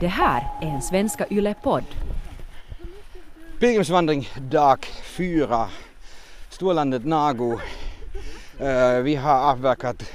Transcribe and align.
Det 0.00 0.08
här 0.08 0.48
är 0.62 0.66
en 0.66 0.82
Svenska 0.82 1.26
Yle-podd. 1.30 1.84
Pilgrimsvandring 3.60 4.28
dag 4.40 4.86
fyra. 5.02 5.68
Storlandet 6.50 7.04
Nago. 7.04 7.60
Eh, 8.58 8.98
vi 8.98 9.14
har 9.14 9.50
avverkat 9.50 10.12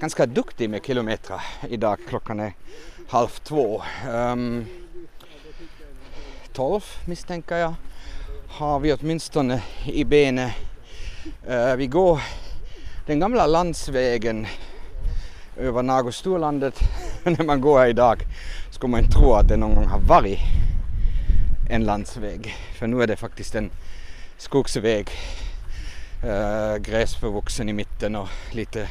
ganska 0.00 0.26
duktigt 0.26 0.70
med 0.70 0.86
kilometrar 0.86 1.42
idag. 1.68 1.98
Klockan 2.08 2.40
är 2.40 2.52
halv 3.08 3.28
två. 3.28 3.82
Um, 4.08 4.66
tolv 6.52 6.82
misstänker 7.06 7.56
jag 7.56 7.74
har 8.48 8.80
vi 8.80 8.92
åtminstone 8.92 9.62
i 9.84 10.04
benet. 10.04 10.52
Uh, 11.48 11.54
eh, 11.54 11.76
vi 11.76 11.86
går 11.86 12.20
den 13.06 13.20
gamla 13.20 13.46
landsvägen 13.46 14.46
över 15.56 15.82
Nagostorlandet. 15.82 16.78
När 17.24 17.44
man 17.44 17.60
går 17.60 17.78
här 17.78 17.86
idag 17.86 18.24
skulle 18.74 18.90
man 18.90 19.00
inte 19.00 19.12
tro 19.12 19.32
att 19.32 19.48
det 19.48 19.56
någon 19.56 19.74
gång 19.74 19.86
har 19.86 19.98
varit 19.98 20.38
en 21.70 21.84
landsväg. 21.84 22.54
För 22.78 22.86
nu 22.86 23.02
är 23.02 23.06
det 23.06 23.16
faktiskt 23.16 23.54
en 23.54 23.70
skogsväg. 24.36 25.10
Eh, 26.24 26.70
äh, 26.72 26.76
gräsförvuxen 26.76 27.68
i 27.68 27.72
mitten 27.72 28.16
och 28.16 28.28
lite 28.52 28.88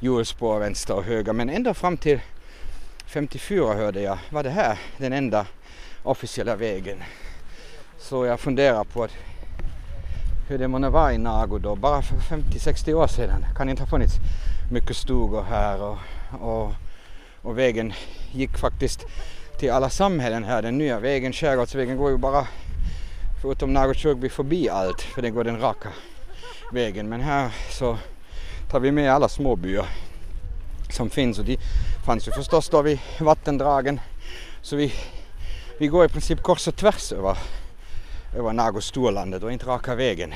hjulspår 0.00 0.58
vänster 0.58 0.94
och 0.94 1.04
höger. 1.04 1.32
Men 1.32 1.48
ända 1.48 1.74
fram 1.74 1.96
till 1.96 2.20
54 3.06 3.74
hörde 3.74 4.00
jag 4.00 4.18
var 4.30 4.42
det 4.42 4.50
här 4.50 4.78
den 4.96 5.12
enda 5.12 5.46
officiella 6.02 6.56
vägen. 6.56 7.02
Så 7.98 8.26
jag 8.26 8.40
funderar 8.40 8.84
på 8.84 9.04
att 9.04 9.12
hur 10.48 10.58
det 10.58 10.68
månne 10.68 10.88
var 10.88 11.10
i 11.10 11.18
Nago 11.18 11.58
då, 11.58 11.76
bara 11.76 12.02
för 12.02 12.16
50-60 12.16 12.94
år 12.94 13.06
sedan. 13.06 13.40
Det 13.40 13.56
kan 13.56 13.68
inte 13.68 13.82
ha 13.82 13.90
funnits 13.90 14.14
mycket 14.72 14.96
stugor 14.96 15.42
här 15.42 15.82
och, 15.82 15.98
och, 16.40 16.72
och 17.48 17.58
vägen 17.58 17.92
gick 18.32 18.58
faktiskt 18.58 19.06
till 19.58 19.70
alla 19.70 19.90
samhällen 19.90 20.44
här. 20.44 20.62
Den 20.62 20.78
nya 20.78 21.00
vägen, 21.00 21.32
Skärgårdsvägen, 21.32 21.96
går 21.96 22.10
ju 22.10 22.16
bara 22.16 22.46
förutom 23.42 23.72
Nago 23.72 23.94
förbi 24.28 24.68
allt 24.68 25.02
för 25.02 25.22
den 25.22 25.34
går 25.34 25.44
den 25.44 25.60
raka 25.60 25.88
vägen. 26.72 27.08
Men 27.08 27.20
här 27.20 27.50
så 27.70 27.98
tar 28.70 28.80
vi 28.80 28.92
med 28.92 29.12
alla 29.12 29.28
småbyar 29.28 29.86
som 30.90 31.10
finns 31.10 31.38
och 31.38 31.44
de 31.44 31.58
fanns 32.06 32.28
ju 32.28 32.32
förstås 32.32 32.68
då 32.68 32.82
vid 32.82 32.98
vattendragen. 33.20 34.00
Så 34.62 34.76
vi, 34.76 34.92
vi 35.78 35.86
går 35.86 36.04
i 36.04 36.08
princip 36.08 36.42
kors 36.42 36.68
och 36.68 36.76
tvärs 36.76 37.12
över 37.12 37.38
över 38.36 38.52
Nagostorlandet 38.52 39.42
och 39.42 39.52
inte 39.52 39.66
raka 39.66 39.94
vägen 39.94 40.34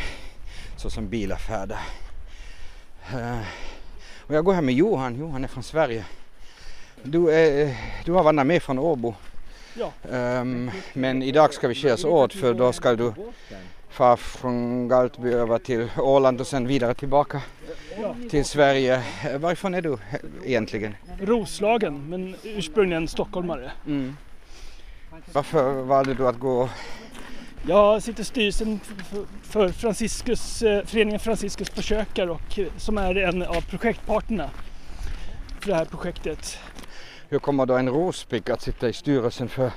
så 0.77 0.91
som 0.91 1.09
bilar 1.09 1.37
färdar. 1.37 1.81
Uh, 3.15 3.43
och 4.27 4.35
jag 4.35 4.45
går 4.45 4.55
här 4.55 4.63
med 4.63 4.75
Johan, 4.75 5.17
Johan 5.17 5.45
är 5.45 5.49
från 5.49 5.63
Sverige. 5.63 6.05
Du, 7.03 7.31
är, 7.31 7.77
du 8.05 8.13
har 8.13 8.23
vandrat 8.23 8.47
med 8.47 8.63
från 8.63 8.79
Åbo. 8.79 9.15
Ja. 9.75 9.93
Um, 10.41 10.71
men 10.93 11.23
idag 11.23 11.55
ska 11.55 11.69
vi 11.69 11.75
skiljas 11.75 12.05
åt 12.05 12.35
för 12.35 12.55
då 12.55 12.73
ska 12.73 12.95
du 12.95 13.13
fara 13.91 14.17
från 14.17 14.89
Galtby 14.89 15.33
över 15.33 15.59
till 15.59 15.91
Åland 15.99 16.41
och 16.41 16.47
sen 16.47 16.67
vidare 16.67 16.95
tillbaka 16.95 17.43
till 18.31 18.45
Sverige. 18.45 19.03
Varifrån 19.39 19.75
är 19.75 19.83
du 19.83 19.99
egentligen? 20.45 20.97
Roslagen, 21.21 22.09
men 22.09 22.37
ursprungligen 22.43 23.09
stockholmare. 23.09 23.73
Mm. 23.87 24.17
Varför 25.33 25.73
valde 25.73 26.15
du 26.15 26.29
att 26.29 26.39
gå 26.39 26.69
jag 27.67 28.03
sitter 28.03 28.23
i 28.23 28.25
styrelsen 28.25 28.81
för 29.43 29.69
Franciscus, 29.69 30.63
eh, 30.63 30.85
föreningen 30.85 31.21
Franciscus 31.21 31.71
på 31.71 31.83
Kökar 31.83 32.27
och 32.27 32.59
eh, 32.59 32.67
som 32.77 32.99
är 32.99 33.15
en 33.15 33.43
av 33.43 33.61
projektpartnerna 33.61 34.51
för 35.61 35.69
det 35.69 35.75
här 35.75 35.85
projektet. 35.85 36.59
Hur 37.33 37.39
kommer 37.39 37.67
då 37.67 37.77
en 37.77 37.89
rospigg 37.89 38.51
att 38.51 38.63
sitta 38.63 38.89
i 38.89 38.93
styrelsen 38.93 39.49
för 39.49 39.71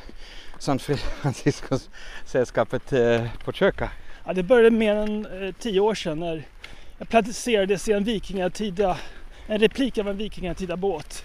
San 0.59 0.79
Francisco-sällskapet 0.79 2.93
eh, 2.93 3.25
på 3.45 3.51
Kökar? 3.51 3.89
Ja, 4.25 4.33
det 4.33 4.43
började 4.43 4.71
mer 4.71 4.95
än 4.95 5.25
eh, 5.25 5.53
tio 5.59 5.79
år 5.79 5.95
sedan 5.95 6.19
när 6.19 6.47
jag 6.97 7.09
placerades 7.09 7.89
i 7.89 7.91
en 7.91 8.03
vikingatida, 8.03 8.97
en 9.47 9.59
replik 9.59 9.97
av 9.97 10.09
en 10.09 10.17
vikingatida 10.17 10.77
båt 10.77 11.23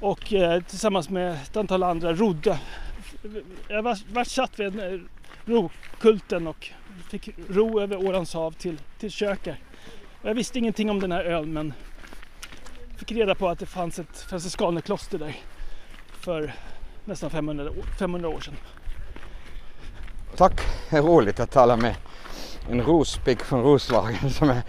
och 0.00 0.32
eh, 0.32 0.62
tillsammans 0.62 1.10
med 1.10 1.32
ett 1.32 1.56
antal 1.56 1.82
andra 1.82 2.12
rodde. 2.12 2.58
Jag 3.68 3.82
var, 3.82 3.98
var 4.12 4.24
satt 4.24 4.60
vid 4.60 4.80
rokulten 5.44 6.46
och 6.46 6.70
fick 7.10 7.28
ro 7.48 7.80
över 7.80 7.96
Ålands 7.96 8.34
hav 8.34 8.52
till, 8.52 8.78
till 8.98 9.10
Kökar. 9.10 9.56
Jag 10.22 10.34
visste 10.34 10.58
ingenting 10.58 10.90
om 10.90 11.00
den 11.00 11.12
här 11.12 11.24
ön 11.24 11.52
men 11.52 11.72
fick 13.02 13.18
reda 13.18 13.34
på 13.34 13.48
att 13.48 13.58
det 13.58 13.66
fanns 13.66 13.98
ett 13.98 14.18
franciskanerkloster 14.28 15.18
där 15.18 15.36
för 16.20 16.54
nästan 17.04 17.30
500, 17.30 17.70
500 17.98 18.28
år 18.28 18.40
sedan. 18.40 18.56
Tack, 20.36 20.60
det 20.90 20.96
är 20.96 21.02
roligt 21.02 21.40
att 21.40 21.50
tala 21.50 21.76
med 21.76 21.94
en 22.70 22.82
rospigg 22.82 23.40
från 23.40 23.62
Roslagen 23.62 24.30
som 24.30 24.50
är, 24.50 24.62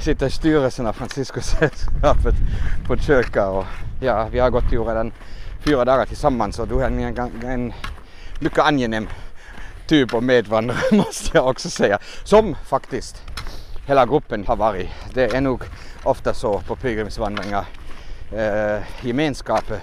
sitter 0.00 0.26
i 0.26 0.30
styrelsen 0.30 0.86
av 0.86 0.92
Franciscosällskapet 0.92 2.34
på 2.86 2.96
Kökar 2.96 3.48
och 3.48 3.64
ja, 4.00 4.28
vi 4.32 4.38
har 4.38 4.50
gått 4.50 4.72
ju 4.72 4.84
redan 4.84 5.12
fyra 5.64 5.84
dagar 5.84 6.06
tillsammans 6.06 6.58
och 6.58 6.68
du 6.68 6.80
är 6.80 6.86
en, 6.86 7.18
en 7.44 7.72
mycket 8.40 8.58
angenäm 8.58 9.08
typ 9.86 10.14
av 10.14 10.22
medvandrare 10.22 10.80
måste 10.96 11.30
jag 11.36 11.46
också 11.46 11.70
säga. 11.70 11.98
Som 12.24 12.56
faktiskt 12.64 13.22
hela 13.86 14.06
gruppen 14.06 14.46
har 14.46 14.56
varit. 14.56 14.88
Det 15.14 15.34
är 15.34 15.40
nog 15.40 15.62
ofta 16.02 16.34
så 16.34 16.60
på 16.60 16.76
pilgrimsvandringar. 16.76 17.64
Eh, 18.32 18.82
gemenskapen 19.02 19.76
eh, 19.76 19.82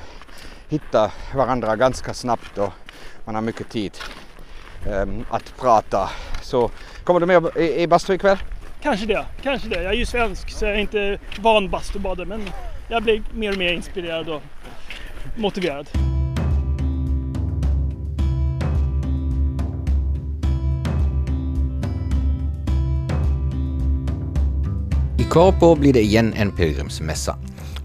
hittar 0.69 1.11
varandra 1.35 1.75
ganska 1.75 2.13
snabbt 2.13 2.57
och 2.57 2.73
man 3.25 3.35
har 3.35 3.41
mycket 3.41 3.69
tid 3.69 3.97
eh, 4.87 5.05
att 5.29 5.57
prata. 5.57 6.09
Så 6.41 6.71
kommer 7.03 7.19
du 7.19 7.25
med 7.25 7.57
i, 7.57 7.81
i 7.81 7.87
bastu 7.87 8.13
ikväll? 8.13 8.37
Kanske 8.81 9.05
det, 9.05 9.25
kanske 9.41 9.67
det. 9.67 9.83
Jag 9.83 9.93
är 9.93 9.97
ju 9.97 10.05
svensk 10.05 10.49
så 10.49 10.65
jag 10.65 10.73
är 10.73 10.77
inte 10.77 11.19
van 11.39 11.69
bastubadare 11.69 12.27
men 12.27 12.49
jag 12.87 13.03
blir 13.03 13.23
mer 13.33 13.51
och 13.51 13.57
mer 13.57 13.73
inspirerad 13.73 14.29
och 14.29 14.41
motiverad. 15.37 15.87
Korpo 25.33 25.75
blir 25.75 25.93
det 25.93 26.01
igen 26.01 26.33
en 26.33 26.51
pilgrimsmässa. 26.51 27.35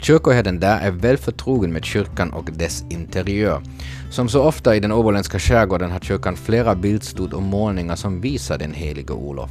Kyrkoherden 0.01 0.61
där 0.61 0.81
är 0.81 0.91
väl 0.91 1.17
förtrogen 1.17 1.73
med 1.73 1.85
kyrkan 1.85 2.33
och 2.33 2.51
dess 2.53 2.85
interiör. 2.91 3.63
Som 4.11 4.29
så 4.29 4.43
ofta 4.43 4.77
i 4.77 4.81
den 4.81 4.93
åboländska 4.93 5.39
skärgården 5.39 5.91
har 5.91 6.01
kyrkan 6.01 6.37
flera 6.37 6.75
bildstod 6.75 7.33
och 7.33 7.43
målningar 7.43 7.97
som 7.97 8.21
visar 8.21 8.59
den 8.59 8.73
helige 8.73 9.13
Olof. 9.13 9.51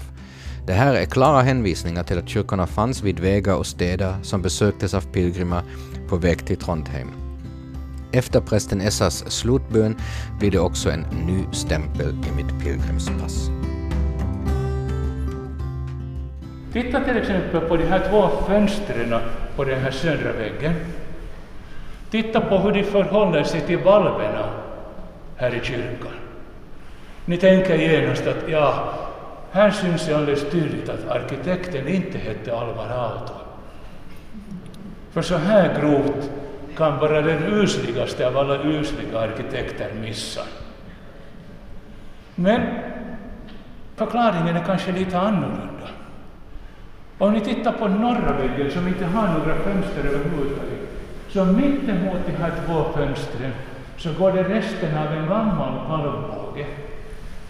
Det 0.67 0.73
här 0.73 0.93
är 0.93 1.05
klara 1.05 1.41
hänvisningar 1.41 2.03
till 2.03 2.17
att 2.17 2.29
kyrkorna 2.29 2.67
fanns 2.67 3.03
vid 3.03 3.19
vägar 3.19 3.55
och 3.55 3.67
städer 3.67 4.15
som 4.21 4.41
besöktes 4.41 4.93
av 4.93 5.01
pilgrimer 5.01 5.61
på 6.09 6.15
väg 6.15 6.45
till 6.45 6.57
Trondheim. 6.57 7.07
Efter 8.11 8.41
prästen 8.41 8.81
Essas 8.81 9.31
slutbön 9.31 9.95
blir 10.39 10.51
det 10.51 10.59
också 10.59 10.91
en 10.91 11.05
ny 11.27 11.43
stämpel 11.51 12.09
i 12.09 12.35
mitt 12.35 12.63
pilgrimspass. 12.63 13.49
Titta 16.73 16.99
till 16.99 17.17
exempel 17.17 17.61
på 17.61 17.77
de 17.77 17.85
här 17.85 18.09
två 18.09 18.29
fönstren 18.47 19.15
på 19.55 19.63
den 19.63 19.79
här 19.79 19.91
södra 19.91 20.31
väggen. 20.31 20.73
Titta 22.09 22.41
på 22.41 22.57
hur 22.57 22.71
de 22.71 22.83
förhåller 22.83 23.43
sig 23.43 23.61
till 23.61 23.77
valverna 23.77 24.49
här 25.35 25.55
i 25.55 25.59
kyrkan. 25.63 26.13
Ni 27.25 27.37
tänker 27.37 27.75
genast 27.75 28.27
att 28.27 28.49
ja, 28.49 28.93
här 29.51 29.71
syns 29.71 30.05
det 30.05 30.15
alldeles 30.15 30.51
tydligt 30.51 30.89
att 30.89 31.09
arkitekten 31.09 31.87
inte 31.87 32.17
hette 32.17 32.57
Alvar 32.57 32.89
Aalto. 32.89 33.33
För 35.11 35.21
så 35.21 35.37
här 35.37 35.81
grovt 35.81 36.29
kan 36.77 36.99
bara 36.99 37.21
den 37.21 37.43
usligaste 37.43 38.27
av 38.27 38.37
alla 38.37 38.63
usliga 38.63 39.19
arkitekter 39.19 39.93
missa. 40.01 40.41
Men 42.35 42.61
förklaringen 43.95 44.55
är 44.55 44.63
kanske 44.63 44.91
lite 44.91 45.19
annorlunda. 45.19 45.87
Om 47.19 47.33
ni 47.33 47.41
tittar 47.41 47.71
på 47.71 47.87
norra 47.87 48.33
väggen 48.37 48.71
som 48.71 48.87
inte 48.87 49.05
har 49.05 49.27
några 49.27 49.55
fönster 49.55 49.99
överhuvudtaget, 49.99 50.79
så 51.29 51.45
mittemot 51.45 52.17
de 52.25 52.31
här 52.31 52.51
två 52.65 52.83
fönstren 52.95 53.51
så 53.97 54.09
går 54.19 54.31
det 54.31 54.43
resten 54.43 54.97
av 54.97 55.13
en 55.13 55.27
gammal 55.27 55.73
valvbåge. 55.89 56.65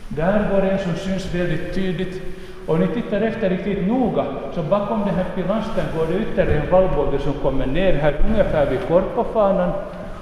Där 0.08 0.48
går 0.52 0.62
en 0.62 0.80
som 0.80 0.96
syns 0.96 1.36
väldigt 1.36 1.74
tydligt. 1.76 2.22
Om 2.68 2.80
ni 2.80 2.88
tittar 2.88 3.22
efter 3.22 3.50
riktigt 3.50 3.88
noga, 3.88 4.26
så 4.56 4.64
bakom 4.64 5.00
den 5.00 5.16
här 5.16 5.26
pilasten 5.36 5.86
går 5.98 6.06
det 6.08 6.20
ytterligare 6.20 6.62
en 6.62 6.72
valvbåge 6.72 7.20
som 7.20 7.34
kommer 7.34 7.66
ner 7.66 7.94
här 7.94 8.16
ungefär 8.30 8.70
vid 8.70 8.88
korpofanan. 8.88 9.72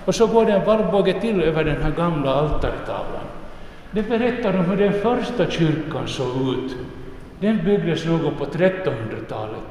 Och 0.05 0.15
så 0.15 0.27
går 0.27 0.45
det 0.45 0.51
en 0.51 0.65
valvbåge 0.65 1.13
till 1.21 1.41
över 1.43 1.63
den 1.63 1.83
här 1.83 1.91
gamla 1.91 2.33
altartavlan. 2.33 3.25
Det 3.91 4.09
berättar 4.09 4.59
om 4.59 4.65
hur 4.65 4.77
den 4.77 4.93
första 4.93 5.51
kyrkan 5.51 6.07
såg 6.07 6.27
ut 6.27 6.77
den 7.39 7.65
byggdes 7.65 8.05
någon 8.05 8.35
på 8.35 8.45
1300-talet. 8.45 9.63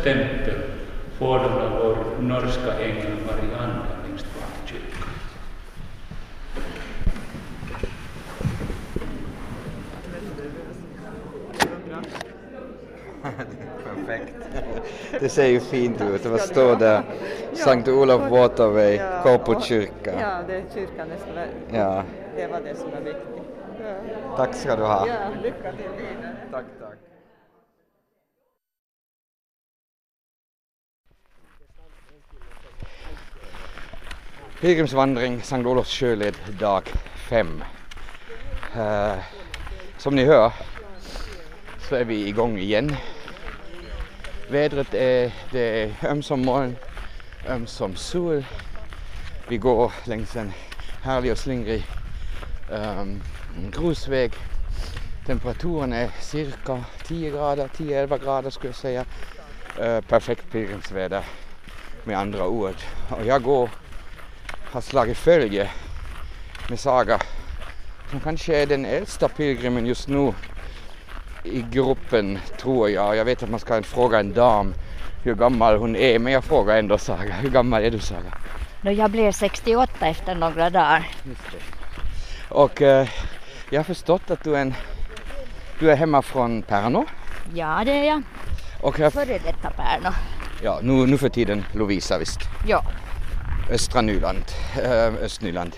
Stämpel 0.00 0.60
får 1.18 1.38
de 1.38 1.44
av 1.44 1.70
vår 1.78 2.22
norska 2.22 2.72
ängel 2.80 3.12
Marianne 3.26 3.78
längst 4.08 4.26
bak 4.34 4.68
kyrkan. 4.68 5.08
Perfekt. 13.84 14.34
Det 15.20 15.28
ser 15.28 15.46
ju 15.46 15.60
fint 15.60 16.00
ut. 16.00 16.26
Vad 16.26 16.40
står 16.40 16.76
där? 16.76 17.02
Sankt 17.52 17.88
Olof 17.88 18.30
Waterway, 18.30 19.00
Korpo 19.22 19.60
kyrka. 19.60 20.12
Ja, 20.20 20.38
det 20.46 20.54
är 20.54 20.64
kyrkan 20.74 21.08
det 21.08 21.76
Ja. 21.78 22.02
det 22.36 22.46
var 22.46 22.60
det 22.60 22.74
som 22.74 22.92
är 22.92 23.00
viktigt. 23.00 23.26
Ja, 23.82 24.36
Tack 24.36 24.54
ska 24.54 24.76
du 24.76 24.82
ha. 24.82 25.06
ja 25.08 25.14
lycka 25.42 25.72
till 25.72 25.90
vidare. 25.96 26.36
Tack, 26.50 26.64
tack. 26.80 27.09
Pilgrimsvandring 34.60 35.42
Sankt 35.42 35.66
Olofs 35.66 35.90
sjöled 35.90 36.34
dag 36.58 36.82
5. 37.28 37.64
Eh, 38.76 39.14
som 39.98 40.14
ni 40.14 40.24
hör 40.24 40.52
så 41.88 41.94
är 41.94 42.04
vi 42.04 42.28
igång 42.28 42.58
igen. 42.58 42.96
Vädret 44.50 44.94
är, 44.94 45.32
det 45.50 45.60
är 45.60 45.94
ömsom 46.10 46.44
moln, 46.44 46.76
ömsom 47.48 47.96
sol. 47.96 48.44
Vi 49.48 49.56
går 49.56 49.92
längs 50.04 50.36
en 50.36 50.52
härlig 51.02 51.32
och 51.32 51.38
slingrig 51.38 51.86
um, 52.70 53.22
grusväg 53.72 54.32
Temperaturen 55.26 55.92
är 55.92 56.10
cirka 56.20 56.84
10 57.04 57.30
grader, 57.30 57.68
10-11 57.68 58.24
grader 58.24 58.50
skulle 58.50 58.68
jag 58.68 58.76
säga. 58.76 59.04
Uh, 59.80 60.00
perfekt 60.00 60.52
pilgrimsväder 60.52 61.24
med 62.04 62.18
andra 62.18 62.46
ord. 62.46 62.74
Och 63.10 63.26
jag 63.26 63.42
går, 63.42 63.70
har 64.72 64.80
slagit 64.80 65.16
följe 65.16 65.70
med 66.68 66.80
Saga 66.80 67.20
som 68.10 68.20
kanske 68.20 68.62
är 68.62 68.66
den 68.66 68.84
äldsta 68.84 69.28
pilgrimen 69.28 69.86
just 69.86 70.08
nu 70.08 70.32
i 71.44 71.64
gruppen 71.70 72.38
tror 72.58 72.90
jag. 72.90 73.16
Jag 73.16 73.24
vet 73.24 73.42
att 73.42 73.50
man 73.50 73.60
ska 73.60 73.82
fråga 73.82 74.20
en 74.20 74.32
dam 74.32 74.74
hur 75.22 75.34
gammal 75.34 75.76
hon 75.76 75.96
är 75.96 76.18
men 76.18 76.32
jag 76.32 76.44
frågar 76.44 76.78
ändå 76.78 76.98
Saga. 76.98 77.34
Hur 77.34 77.50
gammal 77.50 77.82
är 77.84 77.90
du 77.90 77.98
Saga? 77.98 78.38
Nå, 78.82 78.90
jag 78.90 79.10
blev 79.10 79.32
68 79.32 80.06
efter 80.06 80.34
några 80.34 80.70
dagar. 80.70 81.08
Och 82.48 82.82
eh, 82.82 83.08
jag 83.70 83.78
har 83.78 83.84
förstått 83.84 84.30
att 84.30 84.44
du 84.44 84.56
är, 84.56 84.60
en, 84.60 84.74
du 85.78 85.90
är 85.90 85.96
hemma 85.96 86.22
från 86.22 86.62
Pärnu. 86.62 87.04
Ja, 87.54 87.82
det 87.84 87.92
är 87.92 88.04
jag. 88.04 88.22
Och 88.80 88.98
jag, 88.98 89.12
Före 89.12 89.38
detta 89.38 89.70
Pärnu. 89.70 90.16
ja, 90.62 90.78
nu, 90.82 90.92
nu 91.06 91.18
för 91.18 91.28
tiden 91.28 91.64
Lovisa 91.74 92.18
visst. 92.18 92.40
Ja. 92.66 92.82
Östra 93.70 94.00
Nyland, 94.00 94.44
äh, 94.76 95.24
Östnyland. 95.24 95.76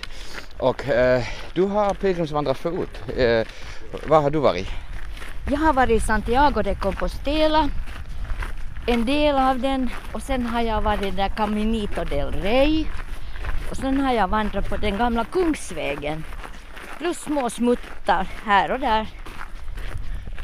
Och 0.59 0.89
äh, 0.89 1.23
du 1.55 1.63
har 1.63 1.95
pilgrimsvandrat 1.95 2.59
förut. 2.59 3.03
Äh, 3.17 3.47
var 4.07 4.21
har 4.21 4.31
du 4.31 4.39
varit? 4.39 4.69
Jag 5.51 5.59
har 5.59 5.73
varit 5.73 5.91
i 5.91 6.01
Santiago 6.01 6.63
de 6.63 6.75
Compostela, 6.75 7.69
en 8.87 9.05
del 9.05 9.37
av 9.37 9.61
den 9.61 9.91
och 10.13 10.23
sen 10.23 10.47
har 10.47 10.61
jag 10.61 10.81
varit 10.83 11.17
där 11.17 11.29
Caminito 11.29 12.05
del 12.05 12.33
Rey 12.33 12.87
och 13.71 13.77
sen 13.77 14.01
har 14.01 14.13
jag 14.13 14.29
vandrat 14.29 14.69
på 14.69 14.77
den 14.77 14.99
gamla 14.99 15.25
Kungsvägen 15.25 16.25
plus 16.99 17.19
små 17.19 17.51
smuttar 17.51 18.29
här 18.45 18.73
och 18.73 18.81
där. 18.81 19.07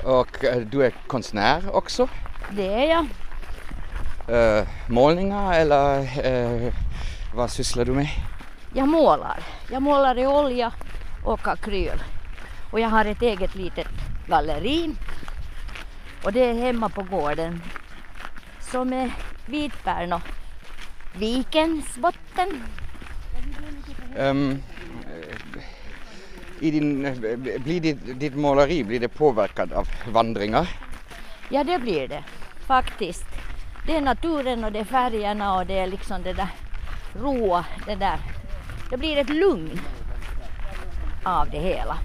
Och 0.05 0.45
du 0.71 0.85
är 0.85 0.91
konstnär 1.07 1.77
också? 1.77 2.09
Det 2.51 2.75
är 2.75 2.89
jag. 2.89 3.07
Äh, 4.59 4.65
målningar 4.89 5.53
eller 5.53 6.01
äh, 6.27 6.73
vad 7.35 7.51
sysslar 7.51 7.85
du 7.85 7.93
med? 7.93 8.09
Jag 8.75 8.89
målar. 8.89 9.39
Jag 9.71 9.83
målar 9.83 10.19
i 10.19 10.27
olja 10.27 10.73
och 11.25 11.49
akryl. 11.49 12.03
Och 12.73 12.81
jag 12.81 12.89
har 12.89 13.05
ett 13.05 13.23
eget 13.23 13.55
litet 13.55 13.89
galleri. 14.27 14.95
Och 16.25 16.33
det 16.33 16.45
är 16.45 16.55
hemma 16.55 16.89
på 16.89 17.03
gården. 17.03 17.63
Som 18.61 18.93
är 18.93 19.11
Vitpärn 19.47 20.13
och 20.13 20.23
Vikens 21.17 21.97
botten. 21.97 22.63
Um, 24.19 24.63
i 26.61 26.71
din, 26.71 27.03
blir 27.65 27.81
ditt, 27.81 28.21
ditt 28.21 28.35
måleri 28.35 28.85
blir 28.85 29.01
det 29.01 29.09
påverkad 29.09 29.73
av 29.73 29.89
vandringar? 30.13 30.69
Ja, 31.49 31.65
det 31.65 31.79
blir 31.79 32.09
det 32.09 32.25
faktiskt. 32.67 33.27
Det 33.87 33.97
är 33.97 34.01
naturen 34.01 34.65
och 34.65 34.73
det 34.73 34.79
är 34.79 34.85
färgerna 34.85 35.57
och 35.57 35.67
det 35.67 35.79
är 35.79 35.87
liksom 35.87 36.23
det 36.23 36.33
där 36.33 36.49
roa, 37.15 37.65
det 37.87 37.95
där. 37.95 38.19
Det 38.91 38.97
blir 38.97 39.17
ett 39.17 39.31
lugn 39.31 39.81
av 41.25 41.51
det 41.51 41.59
hela. 41.59 41.99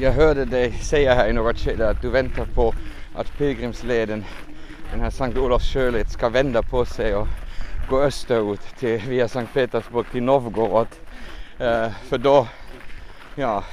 Jag 0.00 0.12
hörde 0.12 0.44
dig 0.44 0.72
säga 0.72 1.14
här 1.14 1.28
i 1.28 1.32
något 1.32 1.58
skede 1.58 1.88
att 1.88 2.02
du 2.02 2.10
väntar 2.10 2.44
på 2.44 2.74
att 3.14 3.38
pilgrimsleden, 3.38 4.24
den 4.90 5.00
här 5.00 5.10
Sankt 5.10 5.38
Olofs 5.38 5.72
sjöled, 5.72 6.10
ska 6.10 6.28
vända 6.28 6.62
på 6.62 6.84
sig 6.84 7.14
och 7.14 7.28
gå 7.88 8.00
österut 8.00 8.60
till, 8.78 9.00
via 9.08 9.28
Sankt 9.28 9.54
Petersburg 9.54 10.06
till 10.10 10.22
Novgorod. 10.22 10.88
Uh, 11.60 11.88
för 12.08 12.18
då, 12.18 12.46
ja, 13.34 13.64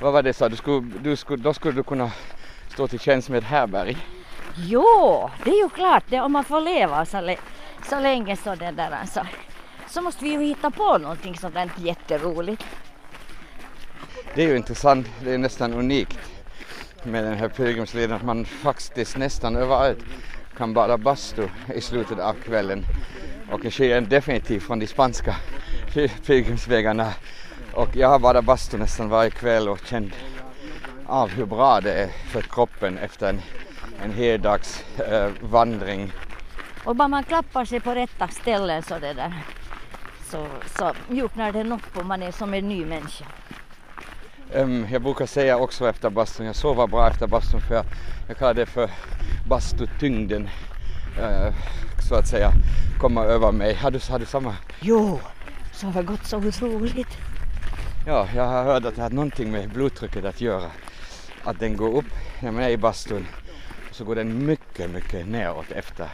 vad 0.00 0.12
var 0.12 0.22
det 0.22 0.32
sa 0.32 0.48
du, 0.48 0.56
skulle, 0.56 0.80
du 1.02 1.16
skulle, 1.16 1.42
då 1.42 1.54
skulle 1.54 1.74
du 1.74 1.82
kunna 1.82 2.10
stå 2.68 2.88
till 2.88 3.00
tjänst 3.00 3.28
med 3.28 3.44
härberg. 3.44 3.96
Jo, 4.56 5.30
det 5.44 5.50
är 5.50 5.62
ju 5.62 5.68
klart 5.68 6.04
det 6.08 6.20
om 6.20 6.32
man 6.32 6.44
får 6.44 6.60
leva 6.60 7.04
så, 7.06 7.20
så 7.84 8.00
länge 8.00 8.36
så 8.36 8.54
det 8.54 8.70
där 8.70 8.90
alltså. 8.90 9.26
Så 9.88 10.02
måste 10.02 10.24
vi 10.24 10.30
ju 10.30 10.42
hitta 10.42 10.70
på 10.70 10.98
någonting 10.98 11.36
sånt 11.36 11.54
där 11.54 11.70
jätteroligt. 11.76 12.64
Det 14.34 14.44
är 14.44 14.48
ju 14.48 14.56
intressant, 14.56 15.06
det 15.20 15.34
är 15.34 15.38
nästan 15.38 15.74
unikt 15.74 16.18
med 17.02 17.24
den 17.24 17.34
här 17.34 17.48
pilgrimsleden 17.48 18.16
att 18.16 18.24
man 18.24 18.44
faktiskt 18.44 19.16
nästan 19.16 19.56
överallt 19.56 19.98
kan 20.56 20.74
bada 20.74 20.98
bastu 20.98 21.48
i 21.74 21.80
slutet 21.80 22.18
av 22.18 22.32
kvällen. 22.32 22.84
Och 23.52 23.60
det 23.60 23.70
sker 23.70 24.00
definitivt 24.00 24.62
från 24.62 24.78
de 24.78 24.86
spanska 24.86 25.36
pilgrimsvägarna. 26.26 27.12
Och 27.72 27.96
jag 27.96 28.08
har 28.08 28.18
badat 28.18 28.44
bastu 28.44 28.78
nästan 28.78 29.08
varje 29.08 29.30
kväll 29.30 29.68
och 29.68 29.80
känt 29.86 30.14
av 31.06 31.28
hur 31.28 31.46
bra 31.46 31.80
det 31.80 31.92
är 31.92 32.08
för 32.08 32.42
kroppen 32.42 32.98
efter 32.98 33.28
en, 33.28 33.40
en 34.04 34.12
hel 34.12 34.42
dags 34.42 34.84
eh, 34.98 35.30
vandring. 35.40 36.12
Och 36.88 36.96
bara 36.96 37.08
man 37.08 37.24
klappar 37.24 37.64
sig 37.64 37.80
på 37.80 37.94
rätta 37.94 38.28
ställen 38.28 38.82
så 38.82 38.98
det 38.98 39.12
där 39.12 39.32
så, 40.30 40.46
så 40.78 40.92
mjuknar 41.08 41.52
den 41.52 41.72
upp 41.72 41.96
och 41.96 42.06
man 42.06 42.22
är 42.22 42.32
som 42.32 42.54
en 42.54 42.68
ny 42.68 42.84
människa. 42.84 43.24
Um, 44.54 44.86
jag 44.90 45.02
brukar 45.02 45.26
säga 45.26 45.58
också 45.58 45.88
efter 45.88 46.10
bastun, 46.10 46.46
jag 46.46 46.56
sover 46.56 46.86
bra 46.86 47.08
efter 47.08 47.26
bastun 47.26 47.60
för 47.60 47.74
jag, 47.74 47.84
jag 48.28 48.36
kallar 48.36 48.54
det 48.54 48.66
för 48.66 48.90
bastutyngden. 49.48 50.48
Uh, 51.18 51.54
så 52.08 52.14
att 52.14 52.28
säga 52.28 52.52
komma 53.00 53.24
över 53.24 53.52
mig. 53.52 53.74
Har 53.74 53.90
du, 53.90 54.00
har 54.10 54.18
du 54.18 54.26
samma? 54.26 54.56
Jo, 54.80 55.20
så 55.72 55.86
har 55.86 56.02
det 56.02 56.06
gått 56.06 56.26
så 56.26 56.36
otroligt. 56.36 57.18
Ja, 58.06 58.28
jag 58.34 58.46
har 58.46 58.64
hört 58.64 58.84
att 58.84 58.96
det 58.96 59.02
har 59.02 59.10
någonting 59.10 59.50
med 59.50 59.68
blodtrycket 59.68 60.24
att 60.24 60.40
göra. 60.40 60.70
Att 61.44 61.60
den 61.60 61.76
går 61.76 61.96
upp 61.96 62.12
när 62.42 62.52
man 62.52 62.62
är 62.62 62.68
i 62.68 62.76
bastun 62.76 63.26
och 63.88 63.94
så 63.94 64.04
går 64.04 64.14
den 64.14 64.46
mycket, 64.46 64.90
mycket 64.90 65.28
neråt 65.28 65.70
efter 65.70 66.08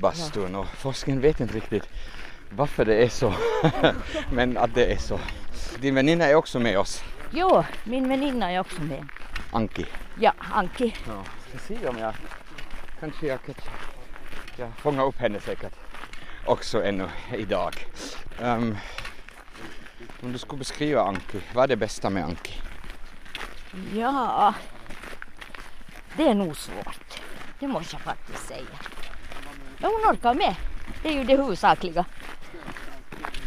bastun 0.00 0.54
och 0.54 0.66
forskningen 0.66 1.22
vet 1.22 1.40
inte 1.40 1.54
riktigt 1.54 1.88
varför 2.50 2.84
det 2.84 2.94
är 3.04 3.08
så. 3.08 3.34
Men 4.32 4.56
att 4.56 4.74
det 4.74 4.92
är 4.92 4.96
så. 4.96 5.20
Din 5.80 5.94
väninna 5.94 6.24
är 6.24 6.34
också 6.34 6.58
med 6.58 6.78
oss, 6.78 7.04
Jo, 7.30 7.64
min 7.84 8.08
väninna 8.08 8.52
är 8.52 8.60
också 8.60 8.82
med. 8.82 9.08
Anki. 9.52 9.86
Ja, 10.20 10.32
Anki. 10.38 10.94
Ja, 11.06 11.24
ska 11.48 11.58
se 11.58 11.88
om 11.88 11.98
jag 11.98 12.14
kanske 13.00 13.26
jag 13.26 13.44
kan 13.44 13.54
jag 14.56 14.68
fångar 14.76 15.04
upp 15.04 15.18
henne 15.18 15.40
säkert 15.40 15.72
också 16.46 16.84
ännu 16.84 17.08
idag. 17.36 17.86
Um, 18.40 18.76
om 20.22 20.32
du 20.32 20.38
skulle 20.38 20.58
beskriva 20.58 21.02
Anki, 21.02 21.40
vad 21.54 21.64
är 21.64 21.68
det 21.68 21.76
bästa 21.76 22.10
med 22.10 22.24
Anki? 22.24 22.60
Ja, 23.94 24.54
det 26.16 26.28
är 26.28 26.34
nog 26.34 26.56
svårt. 26.56 27.20
Det 27.58 27.68
måste 27.68 27.94
jag 27.94 28.00
faktiskt 28.00 28.46
säga. 28.46 28.66
Men 29.80 29.90
hon 29.90 30.14
orkar 30.14 30.34
med. 30.34 30.54
Det 31.02 31.08
är 31.08 31.12
ju 31.12 31.24
det 31.24 31.36
huvudsakliga. 31.36 32.04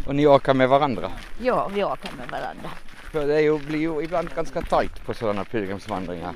Och 0.08 0.16
ni 0.16 0.28
åker 0.28 0.54
med 0.54 0.70
varandra? 0.70 1.12
Ja, 1.42 1.68
vi 1.68 1.84
åker 1.84 2.12
med 2.18 2.30
varandra. 2.30 2.70
För 3.12 3.28
det 3.28 3.42
ju, 3.42 3.60
blir 3.60 3.80
ju 3.80 4.04
ibland 4.04 4.36
ganska 4.36 4.62
tajt 4.62 5.06
på 5.06 5.14
sådana 5.14 5.46
pilgrimsvandringar. 5.46 6.34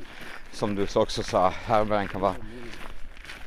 Som 0.51 0.75
du 0.75 0.87
så 0.87 1.01
också 1.01 1.23
sa, 1.23 1.53
härbärgen 1.65 2.07
kan 2.07 2.21
vara 2.21 2.35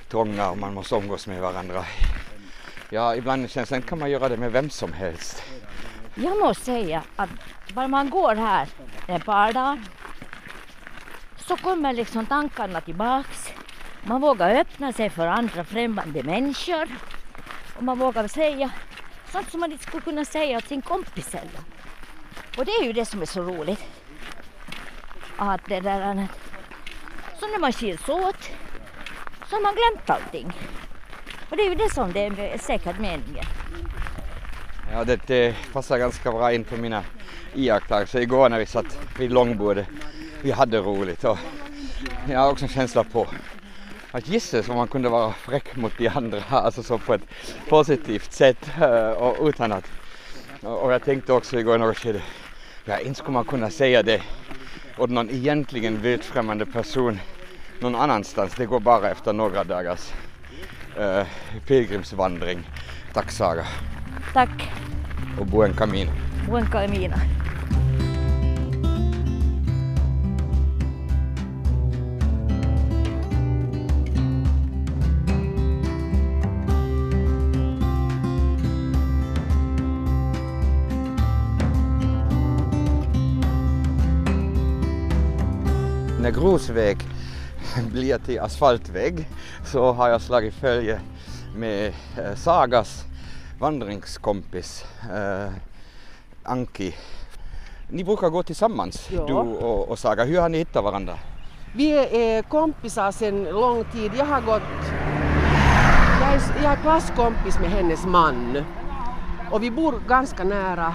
trånga 0.09 0.51
och 0.51 0.59
man 0.59 0.75
måste 0.75 0.95
umgås 0.95 1.27
med 1.27 1.41
varandra. 1.41 1.85
Ja, 2.91 3.17
ibland 3.17 3.51
känns 3.51 3.69
det 3.69 3.81
kan 3.81 3.99
man 3.99 4.11
göra 4.11 4.29
det 4.29 4.37
med 4.37 4.53
vem 4.53 4.71
som 4.71 4.93
helst. 4.93 5.43
Jag 6.15 6.39
måste 6.39 6.65
säga 6.65 7.03
att 7.17 7.31
bara 7.75 7.89
man 7.89 8.11
går 8.11 8.35
här 8.35 8.69
ett 9.09 9.25
par 9.25 9.53
dagar 9.53 9.79
så 11.37 11.57
kommer 11.57 11.93
liksom 11.93 12.27
tankarna 12.27 12.81
tillbaks 12.81 13.53
man 14.03 14.21
vågar 14.21 14.55
öppna 14.55 14.93
sig 14.93 15.11
för 15.11 15.27
andra 15.27 15.65
främmande 15.65 16.23
människor. 16.23 16.89
Och 17.77 17.83
man 17.83 17.99
vågar 17.99 18.29
säga 18.29 18.71
sånt 19.33 19.51
som 19.51 19.61
man 19.61 19.73
inte 19.73 19.85
skulle 19.85 20.03
kunna 20.03 20.25
säga 20.25 20.61
till 20.61 20.69
sin 20.69 20.83
kompis 20.83 21.35
heller. 21.35 21.61
Och 22.59 22.65
det 22.65 22.71
är 22.71 22.85
ju 22.85 22.93
det 22.93 23.05
som 23.05 23.23
är 23.23 23.27
så 23.27 23.43
roligt. 23.43 23.85
Att 25.37 25.61
det 25.69 25.81
där 25.81 26.01
att 26.01 26.31
så 27.41 27.47
när 27.47 27.59
man 27.59 27.73
skiljs 27.73 28.09
åt 28.09 28.51
så 29.49 29.57
har 29.57 29.63
man 29.63 29.75
glömt 29.75 30.11
allting. 30.11 30.53
Och 31.51 31.57
det 31.57 31.63
är 31.63 31.69
ju 31.69 31.75
det 31.75 31.95
som 31.95 32.13
det 32.13 32.21
är 32.21 32.59
säkert 32.59 32.99
meningen. 32.99 33.45
Ja, 34.93 35.05
det, 35.05 35.21
det 35.27 35.57
passar 35.73 35.99
ganska 35.99 36.33
bra 36.33 36.53
in 36.53 36.65
på 36.65 36.77
mina 36.77 37.03
iakttagelser 37.55 38.21
igår 38.21 38.49
när 38.49 38.59
vi 38.59 38.67
satt 38.67 38.99
vid 39.19 39.33
långbordet. 39.33 39.87
Vi 40.43 40.51
hade 40.51 40.79
roligt 40.79 41.25
och 41.25 41.39
jag 42.29 42.41
har 42.41 42.51
också 42.51 42.65
en 42.65 42.69
känsla 42.69 43.05
på 43.05 43.27
att 44.13 44.29
gissa 44.29 44.63
som 44.63 44.77
man 44.77 44.89
kunde 44.89 45.09
vara 45.09 45.33
fräck 45.33 45.77
mot 45.77 45.93
de 45.99 46.09
andra, 46.09 46.43
alltså 46.49 46.83
så 46.83 46.99
på 46.99 47.15
ett 47.15 47.27
positivt 47.69 48.33
sätt 48.33 48.71
eh, 48.81 49.11
och 49.11 49.49
utan 49.49 49.73
att 49.73 49.85
och 50.63 50.93
jag 50.93 51.05
tänkte 51.05 51.33
också 51.33 51.59
igår 51.59 51.77
i 51.77 51.79
något 51.79 51.99
skede, 51.99 52.23
ja 52.85 52.99
inte 52.99 53.15
skulle 53.15 53.33
man 53.33 53.45
kunna 53.45 53.71
säga 53.71 54.03
det 54.03 54.23
åt 54.99 55.11
någon 55.11 55.31
egentligen 55.31 56.03
vildfrämmande 56.03 56.67
person 56.67 57.19
någon 57.81 57.95
annanstans. 57.95 58.55
Det 58.55 58.67
går 58.67 58.81
bara 58.81 59.11
efter 59.11 59.33
några 59.33 59.65
dagars 59.65 60.13
uh, 60.99 61.23
pilgrimsvandring. 61.67 62.69
Tack 63.13 63.31
Saga 63.31 63.67
Tack, 64.33 64.73
och 65.41 65.47
buen 65.47 65.75
camino. 65.75 66.11
buen 66.49 66.67
camino. 66.71 67.15
När 86.31 86.41
grusväg 86.41 86.99
blir 87.93 88.19
till 88.19 88.41
asfaltväg 88.41 89.29
så 89.65 89.93
har 89.93 90.09
jag 90.09 90.21
slagit 90.21 90.55
följe 90.55 91.01
med 91.57 91.87
eh, 92.19 92.35
Sagas 92.35 93.05
vandringskompis 93.59 94.85
eh, 95.15 95.53
Anki. 96.43 96.95
Ni 97.89 98.05
brukar 98.05 98.29
gå 98.29 98.43
tillsammans, 98.43 99.09
Ja. 99.11 99.27
du 99.27 99.33
och, 99.33 99.89
och 99.89 99.99
Saga. 99.99 100.25
Hur 100.25 100.41
har 100.41 100.49
ni 100.49 100.59
hittat 100.59 100.85
varandra? 100.85 101.19
Vi 101.75 101.93
är 101.93 102.43
kompisar 102.43 103.13
sedan 103.13 103.45
lång 103.45 103.85
tid. 103.85 104.13
Jag 104.19 104.25
har 104.27 104.41
gått... 104.41 104.63
Jag 106.21 106.33
är, 106.35 106.63
jag 106.63 106.73
är 106.73 106.77
klasskompis 106.77 107.59
med 107.61 107.71
hennes 107.71 108.07
man. 108.07 108.59
Och 109.51 109.63
vi 109.63 109.71
bor 109.71 109.95
ganska 110.09 110.45
nära. 110.45 110.95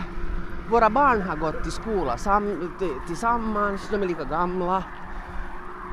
Våra 0.70 0.90
barn 0.90 1.22
har 1.22 1.36
gått 1.36 1.64
till 1.64 1.72
skola 1.72 2.18
sam, 2.18 2.72
tillsammans, 3.08 3.82
de 3.92 4.04
är 4.04 4.08
lika 4.08 4.24
gamla. 4.24 4.84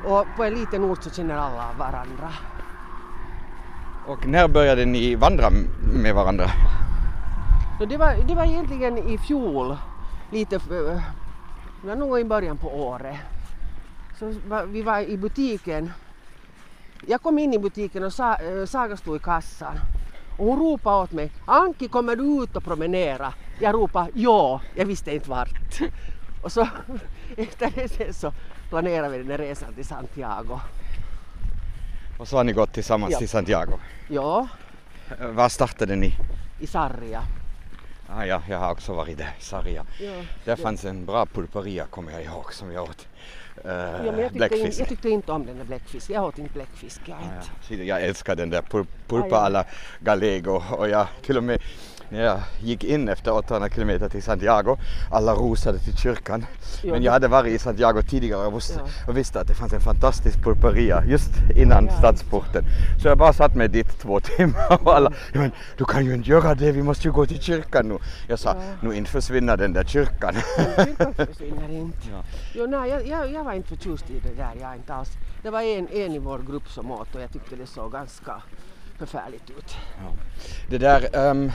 Och 0.03 0.25
på 0.37 0.43
en 0.43 0.53
liten 0.53 0.83
ort 0.83 1.03
så 1.03 1.09
känner 1.09 1.35
alla 1.37 1.65
varandra. 1.79 2.29
Och 4.07 4.27
när 4.27 4.47
började 4.47 4.85
ni 4.85 5.15
vandra 5.15 5.49
med 5.93 6.15
varandra? 6.15 6.45
Det, 7.89 7.97
var, 7.97 8.15
det 8.27 8.35
var 8.35 8.43
egentligen 8.45 8.97
i 8.97 9.17
fjol, 9.17 9.77
lite, 10.31 10.59
för- 10.59 11.01
det 11.81 11.87
var 11.87 11.95
nog 11.95 12.19
i 12.19 12.23
början 12.23 12.57
på 12.57 12.67
året. 12.67 13.15
Så 14.19 14.33
vi 14.67 14.81
var 14.81 14.99
i 14.99 15.17
butiken. 15.17 15.91
Jag 17.07 17.21
kom 17.21 17.39
in 17.39 17.53
i 17.53 17.59
butiken 17.59 18.03
och 18.03 18.13
sa, 18.13 18.35
äh, 18.35 18.65
Saga 18.65 18.97
stod 18.97 19.15
i 19.15 19.19
kassan. 19.19 19.75
Och 20.37 20.45
hon 20.45 20.59
ropade 20.59 21.03
åt 21.03 21.11
mig, 21.11 21.31
Anki 21.45 21.87
kommer 21.87 22.15
du 22.15 22.43
ut 22.43 22.55
och 22.55 22.63
promenera? 22.63 23.33
Jag 23.59 23.73
ropade 23.75 24.09
ja, 24.13 24.61
jag 24.75 24.85
visste 24.85 25.13
inte 25.15 25.29
vart. 25.29 25.79
Och 26.43 26.51
så 26.51 26.67
efter 27.37 27.71
det 27.75 27.89
sen 27.89 28.13
så 28.13 28.33
planerade 28.69 29.09
vi 29.09 29.17
den 29.17 29.31
här 29.31 29.37
resan 29.37 29.73
till 29.73 29.85
Santiago. 29.85 30.59
Och 32.17 32.27
så 32.27 32.37
har 32.37 32.43
ni 32.43 32.51
gått 32.53 32.73
tillsammans 32.73 33.11
Ja. 33.11 33.19
till 33.19 33.29
Santiago. 33.29 33.79
Ja, 34.09 34.47
Var 35.19 35.49
startade 35.49 35.95
ni? 35.95 36.15
i 36.59 36.67
Sarria. 36.67 37.23
Ah, 38.09 38.25
ja, 38.25 38.41
jag 38.49 38.57
har 38.57 38.71
också 38.71 38.93
varit 38.93 39.17
där, 39.17 39.35
Sarja. 39.39 39.85
Ja. 39.99 40.11
Där 40.45 40.55
fanns 40.55 40.85
en 40.85 41.05
bra 41.05 41.25
pulperia 41.25 41.85
kommer 41.85 42.11
jag 42.11 42.23
ihåg 42.23 42.53
som 42.53 42.71
jag 42.71 42.83
åt. 42.83 43.07
Uh, 43.65 43.71
Ja, 43.71 44.05
jag, 44.05 44.31
tyckte 44.33 44.57
in, 44.59 44.71
jag 44.79 44.87
tyckte 44.89 45.09
inte 45.09 45.31
om 45.31 45.45
den 45.45 45.57
där 45.57 45.65
bläckfisken. 45.65 46.15
Jag 46.15 46.25
åt 46.25 46.37
inte 46.39 46.53
bläckfisk. 46.53 47.01
Jag 47.05 47.17
Ah, 47.17 47.43
ja. 47.69 47.75
Jag 47.75 48.01
älskar 48.03 48.35
den 48.35 48.49
där 48.49 48.61
pul- 48.61 48.85
pulpa 49.07 49.27
ja. 49.29 49.37
alla 49.37 49.65
gallego 49.99 50.63
och 50.71 50.89
jag 50.89 51.07
till 51.21 51.37
och 51.37 51.43
med 51.43 51.61
när 52.13 52.23
jag 52.23 52.39
gick 52.59 52.83
in 52.83 53.09
efter 53.09 53.31
800 53.33 53.69
kilometer 53.69 54.09
till 54.09 54.23
Santiago, 54.23 54.77
alla 55.11 55.33
rosade 55.33 55.79
till 55.79 55.97
kyrkan. 55.97 56.45
Ja, 56.83 56.91
Men 56.93 57.03
jag 57.03 57.11
hade 57.11 57.27
varit 57.27 57.53
i 57.53 57.59
Santiago 57.59 58.01
tidigare 58.09 58.45
och 58.47 58.55
visste, 58.57 58.79
Ja. 58.79 58.87
och 59.07 59.17
visste 59.17 59.39
att 59.39 59.47
det 59.47 59.53
fanns 59.53 59.73
en 59.73 59.81
fantastisk 59.81 60.43
pulperia 60.43 61.03
just 61.05 61.29
innan 61.55 61.85
Ja, 61.85 61.91
ja. 61.91 61.97
stadsporten. 61.97 62.63
Så 63.01 63.07
jag 63.07 63.17
bara 63.17 63.33
satt 63.33 63.55
mig 63.55 63.67
dit 63.69 63.99
två 63.99 64.19
timmar 64.37 64.77
och 64.85 64.95
alla, 64.95 65.11
ja, 65.33 65.39
men 65.39 65.51
du 65.77 65.85
kan 65.85 66.05
ju 66.05 66.13
inte 66.13 66.29
göra 66.29 66.55
det, 66.55 66.71
vi 66.71 66.83
måste 66.83 67.07
ju 67.07 67.11
gå 67.11 67.25
till 67.25 67.41
kyrkan 67.41 67.87
nu. 67.87 67.97
Jag 68.27 68.39
sa, 68.39 68.55
nu 68.81 68.95
inte 68.95 69.11
försvinner 69.11 69.57
den 69.57 69.73
där 69.73 69.83
kyrkan. 69.83 70.33
Kyrkan 70.85 71.13
försvinner 71.13 71.71
inte. 71.71 71.97
Ja. 72.11 72.23
Jo, 72.53 72.67
nej, 72.67 72.89
jag, 72.89 73.07
jag, 73.07 73.31
jag 73.33 73.43
var 73.43 73.53
inte 73.53 73.69
förtjust 73.69 74.09
i 74.09 74.19
det 74.19 74.33
där. 74.35 74.51
Jag 74.61 74.75
inte 74.75 74.93
alls. 74.93 75.09
Det 75.43 75.49
var 75.49 75.61
en, 75.61 75.87
en 75.87 76.11
i 76.15 76.19
vår 76.19 76.39
grupp 76.39 76.69
som 76.69 76.91
åt 76.91 77.15
och 77.15 77.21
jag 77.21 77.31
tyckte 77.33 77.55
det 77.55 77.65
såg 77.67 77.91
ganska 77.91 78.41
förfärligt 78.99 79.49
ut. 79.49 79.75
Det 80.69 80.77
där, 80.77 81.09
ehm, 81.15 81.51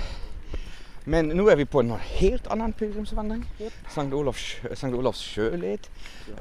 men 1.08 1.28
nu 1.28 1.50
är 1.50 1.56
vi 1.56 1.66
på 1.66 1.80
en 1.80 1.90
helt 2.00 2.46
annan 2.46 2.72
pilgrimsvandring. 2.72 3.44
Japp. 3.58 3.72
Sankt 3.94 4.14
Olofs, 4.14 4.56
Sankt 4.74 4.96
Olofs 4.98 5.22
sjöled. 5.34 5.80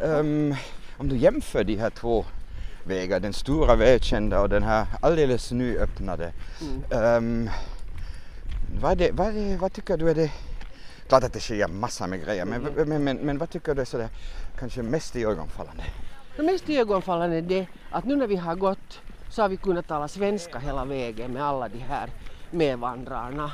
Ehm, 0.02 0.56
om 0.98 1.10
du 1.10 1.18
jämför 1.18 1.64
de 1.64 1.76
här 1.76 1.90
två 1.90 2.26
vägar, 2.84 3.20
den 3.20 3.34
stora 3.34 3.76
välkända 3.76 4.42
och 4.42 4.50
den 4.50 4.64
här 4.64 4.86
alldeles 5.02 5.52
nyöppnade. 5.52 6.34
Mm. 6.62 6.84
ehm, 6.92 7.50
vad, 8.82 8.98
det, 8.98 9.12
vad, 9.12 9.34
det, 9.34 9.58
vad 9.58 9.74
tycker 9.74 9.98
du 9.98 10.10
är 10.10 10.16
det, 10.16 10.32
klart 11.08 11.24
att 11.24 11.34
det 11.34 11.40
sker 11.40 11.68
massor 11.68 12.08
med 12.08 12.24
grejer, 12.26 12.46
men, 12.46 12.62
Mm. 12.68 12.90
men, 12.90 13.04
men, 13.04 13.18
men 13.18 13.38
vad 13.38 13.50
tycker 13.50 13.76
du 13.76 13.82
är 13.82 13.86
sådär, 13.86 14.10
kanske 14.60 14.82
mest 14.82 15.16
iögonfallande? 15.16 15.84
Det 16.38 16.44
mest 16.44 16.70
iögonfallande 16.70 17.38
är 17.38 17.42
det 17.42 17.68
att 17.92 18.06
nu 18.06 18.16
när 18.16 18.28
vi 18.28 18.36
har 18.36 18.56
gått 18.56 19.00
så 19.30 19.42
har 19.42 19.50
vi 19.50 19.58
kunnat 19.58 19.88
tala 19.88 20.08
svenska 20.08 20.60
hela 20.60 20.86
vägen 20.86 21.32
med 21.34 21.44
alla 21.44 21.68
de 21.70 21.80
här 21.80 22.10
medvandrarna. 22.52 23.52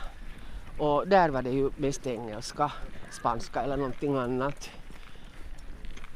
Och 0.77 1.07
där 1.07 1.29
var 1.29 1.41
det 1.41 1.49
ju 1.49 1.69
mest 1.77 2.07
engelska, 2.07 2.71
spanska 3.11 3.61
eller 3.61 3.77
någonting 3.77 4.15
annat. 4.17 4.69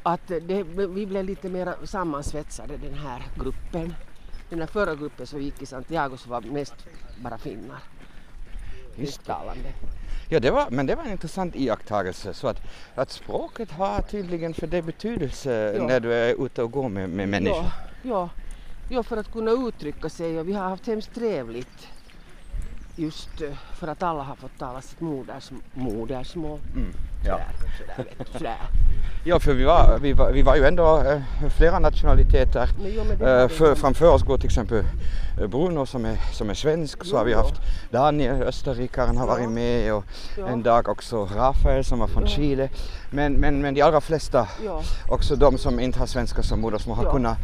Att 0.04 0.28
det, 0.28 0.64
vi 0.64 1.06
blev 1.06 1.26
lite 1.26 1.50
mer 1.50 1.76
sammansvetsade 1.84 2.78
den 2.78 2.94
här 2.94 3.24
gruppen. 3.40 3.94
Den 4.50 4.60
här 4.60 4.68
förra 4.68 4.96
gruppen 4.96 5.28
som 5.28 5.42
gick 5.42 5.62
i 5.62 5.66
Santiago 5.66 6.18
så 6.18 6.30
var 6.30 6.42
mest 6.42 6.76
bara 7.24 7.38
finnar. 7.38 7.80
Finsktalande. 8.96 9.70
Ja, 10.30 10.40
det 10.40 10.52
var, 10.52 10.70
men 10.70 10.86
det 10.86 10.96
var 10.96 11.04
en 11.04 11.12
intressant 11.12 11.56
iakttagelse. 11.56 12.34
Så 12.34 12.48
att, 12.48 12.62
att 12.96 13.12
språket 13.12 13.72
har 13.72 14.02
tydligen 14.02 14.54
för 14.54 14.68
det 14.68 14.82
betydelse 14.82 15.74
Ja. 15.78 15.84
när 15.88 16.00
du 16.00 16.14
är 16.14 16.46
ute 16.46 16.64
och 16.64 16.72
går 16.72 16.90
med, 16.90 17.10
med 17.10 17.30
människor. 17.30 17.58
Ja, 17.58 17.72
ja, 18.04 18.30
ja, 18.90 19.04
för 19.04 19.18
att 19.18 19.32
kunna 19.32 19.52
uttrycka 19.52 20.10
sig 20.10 20.40
och 20.40 20.48
vi 20.48 20.54
har 20.54 20.70
haft 20.70 20.88
hemskt 20.88 21.16
trevligt 21.16 21.88
just 22.98 23.42
eh, 23.42 23.54
för 23.74 23.88
att 23.88 24.04
alla 24.04 24.24
har 24.24 24.36
fått 24.36 24.58
tala 24.58 24.82
sitt 24.82 25.00
moders, 25.00 25.52
modersmål. 25.74 26.60
Mm, 26.76 26.94
ja. 27.28 27.40
Sådär, 27.78 27.96
sådär, 27.96 28.10
vet 28.18 28.28
du, 28.34 28.38
sådär. 28.38 28.56
ja, 29.24 29.40
för 29.40 29.54
vi 29.54 29.64
var, 29.64 30.00
vi 30.02 30.14
var, 30.14 30.32
vi 30.32 30.42
var 30.42 30.56
ju 30.56 30.64
ändå 30.66 31.02
eh, 31.02 31.22
flera 31.58 31.80
nationaliteter. 31.80 32.70
Jo, 32.96 33.04
det 33.20 33.26
Eh, 33.26 33.42
det 33.42 33.50
för, 33.50 33.76
framför 33.76 34.10
oss 34.14 34.24
går 34.24 34.38
till 34.38 34.46
exempel 34.46 34.84
eh, 35.42 35.48
Bruno 35.48 35.86
som 35.86 36.06
är, 36.06 36.18
som 36.34 36.50
är 36.50 36.54
svensk. 36.54 37.06
Så 37.06 37.18
har 37.18 37.26
vi 37.26 37.34
haft 37.34 37.54
Daniel, 37.92 38.44
österrikaren, 38.44 39.18
har 39.18 39.28
Ja. 39.28 39.34
varit 39.34 39.50
med 39.50 39.94
och 39.94 40.04
Ja. 40.38 40.48
en 40.48 40.64
dag 40.64 40.90
också 40.90 41.26
Rafael 41.36 41.84
som 41.84 42.00
var 42.00 42.08
från 42.08 42.24
Ja. 42.24 42.30
Chile. 42.30 42.70
Men, 43.12 43.34
men, 43.34 43.62
men 43.62 43.74
de 43.74 43.82
allra 43.82 44.02
flesta, 44.02 44.48
också 45.10 45.36
de 45.36 45.58
som 45.58 45.80
inte 45.80 46.00
har 46.00 46.06
svenska 46.08 46.44
som 46.44 46.62
modersmål, 46.62 46.98
har 46.98 47.12
kunnat 47.12 47.38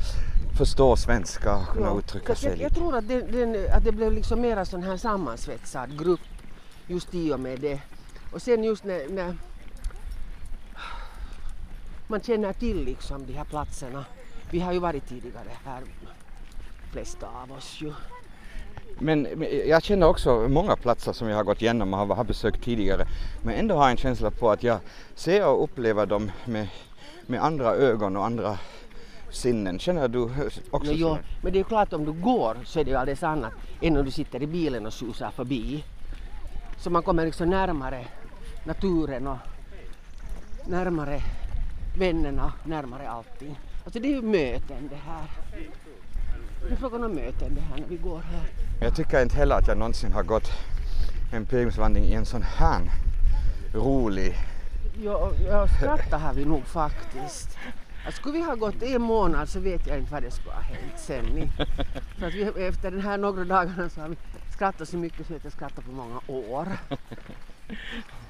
förstå 0.57 0.95
svenska 0.95 1.55
och 1.55 1.67
kunna 1.67 1.93
uttrycka 1.99 2.35
sig 2.35 2.49
jag, 2.49 2.57
lite. 2.57 2.63
jag 2.63 2.75
tror 2.75 2.97
att 2.97 3.07
det, 3.07 3.21
den, 3.21 3.55
att 3.73 3.83
det 3.83 3.91
blev 3.91 4.11
liksom 4.11 4.41
mera 4.41 4.65
sån 4.65 4.83
här 4.83 4.97
sammansvetsad 4.97 5.99
grupp 5.99 6.19
just 6.87 7.13
i 7.15 7.33
och 7.33 7.39
med 7.39 7.59
det. 7.59 7.79
Och 8.33 8.41
sen 8.41 8.63
just 8.63 8.83
när, 8.83 9.01
när 9.09 9.35
man 12.07 12.21
känner 12.21 12.53
till 12.53 12.83
liksom 12.83 13.25
de 13.25 13.33
här 13.33 13.43
platserna. 13.43 14.05
Vi 14.51 14.59
har 14.59 14.73
ju 14.73 14.79
varit 14.79 15.07
tidigare 15.07 15.49
här, 15.65 15.81
flesta 16.91 17.27
av 17.27 17.51
oss 17.51 17.77
ju. 17.81 17.93
Men 18.99 19.27
jag 19.67 19.83
känner 19.83 20.07
också 20.07 20.47
många 20.49 20.75
platser 20.75 21.13
som 21.13 21.29
jag 21.29 21.35
har 21.37 21.43
gått 21.43 21.61
igenom 21.61 21.93
och 21.93 22.15
har, 22.15 22.23
besökt 22.23 22.63
tidigare. 22.63 23.05
Men 23.43 23.55
ändå 23.55 23.75
har 23.75 23.83
jag 23.83 23.91
en 23.91 23.97
känsla 23.97 24.31
på 24.31 24.51
att 24.51 24.63
jag 24.63 24.79
ser 25.15 25.47
och 25.47 25.63
upplever 25.63 26.05
dem 26.05 26.31
med, 26.45 26.67
med 27.25 27.43
andra 27.43 27.71
ögon 27.71 28.17
och 28.17 28.25
andra 28.25 28.57
sinnen. 29.31 29.79
Känner 29.79 30.07
du 30.07 30.29
också 30.71 30.91
No, 30.91 30.97
jo, 30.97 31.17
men 31.41 31.53
det 31.53 31.59
är 31.59 31.63
klart 31.63 31.93
om 31.93 32.05
du 32.05 32.11
går 32.11 32.57
så 32.65 32.79
är 32.79 32.83
det 32.83 32.91
ju 32.91 32.97
alldeles 32.97 33.23
annat 33.23 33.53
än 33.81 33.97
om 33.97 34.05
du 34.05 34.11
sitter 34.11 34.43
i 34.43 34.47
bilen 34.47 34.85
och 34.85 34.93
susar 34.93 35.31
förbi. 35.31 35.83
Så 36.77 36.89
man 36.89 37.03
kommer 37.03 37.25
liksom 37.25 37.49
närmare 37.49 38.05
naturen 38.65 39.27
och 39.27 39.37
närmare 40.67 41.21
vännerna, 41.97 42.53
närmare 42.63 43.09
allting. 43.09 43.59
Alltså 43.83 43.99
det 43.99 44.07
är 44.07 44.15
ju 44.15 44.21
möten 44.21 44.89
det 44.89 44.95
här. 44.95 45.27
Det 46.67 46.73
är 46.73 46.77
frågan 46.77 47.03
om 47.03 47.11
möten 47.11 47.55
det 47.55 47.61
här 47.61 47.77
när 47.77 47.87
vi 47.87 47.97
går 47.97 48.19
här. 48.19 48.49
Jag 48.81 48.95
tycker 48.95 49.21
inte 49.21 49.35
heller 49.35 49.55
att 49.55 49.67
jag 49.67 49.77
någonsin 49.77 50.11
har 50.11 50.23
gått 50.23 50.51
en 51.33 51.45
pilgrimsvandring 51.45 52.03
i 52.03 52.13
en 52.13 52.25
sån 52.25 52.41
här 52.41 52.91
rolig... 53.73 54.35
Jo, 54.97 55.33
jag 55.45 55.69
skrattar 55.69 56.19
har 56.19 56.33
vi 56.33 56.45
nog 56.45 56.65
faktiskt. 56.65 57.57
Att 58.07 58.13
skulle 58.13 58.33
vi 58.33 58.43
ha 58.43 58.55
gått 58.55 58.83
en 58.83 59.01
månad 59.01 59.49
så 59.49 59.59
vet 59.59 59.87
jag 59.87 59.97
inte 59.97 60.11
vad 60.11 60.23
det 60.23 60.31
skulle 60.31 60.55
ha 60.55 60.61
hänt 60.61 60.93
sen. 60.97 61.51
För 62.19 62.27
att 62.27 62.33
vi, 62.33 62.43
efter 62.67 62.91
den 62.91 63.01
här 63.01 63.17
några 63.17 63.43
dagarna 63.43 63.89
så 63.89 64.01
har 64.01 64.09
vi 64.09 64.17
skrattat 64.53 64.89
så 64.89 64.97
mycket 64.97 65.27
så 65.27 65.35
att 65.35 65.43
jag 65.43 65.53
skrattat 65.53 65.85
på 65.85 65.91
många 65.91 66.19
år. 66.27 66.67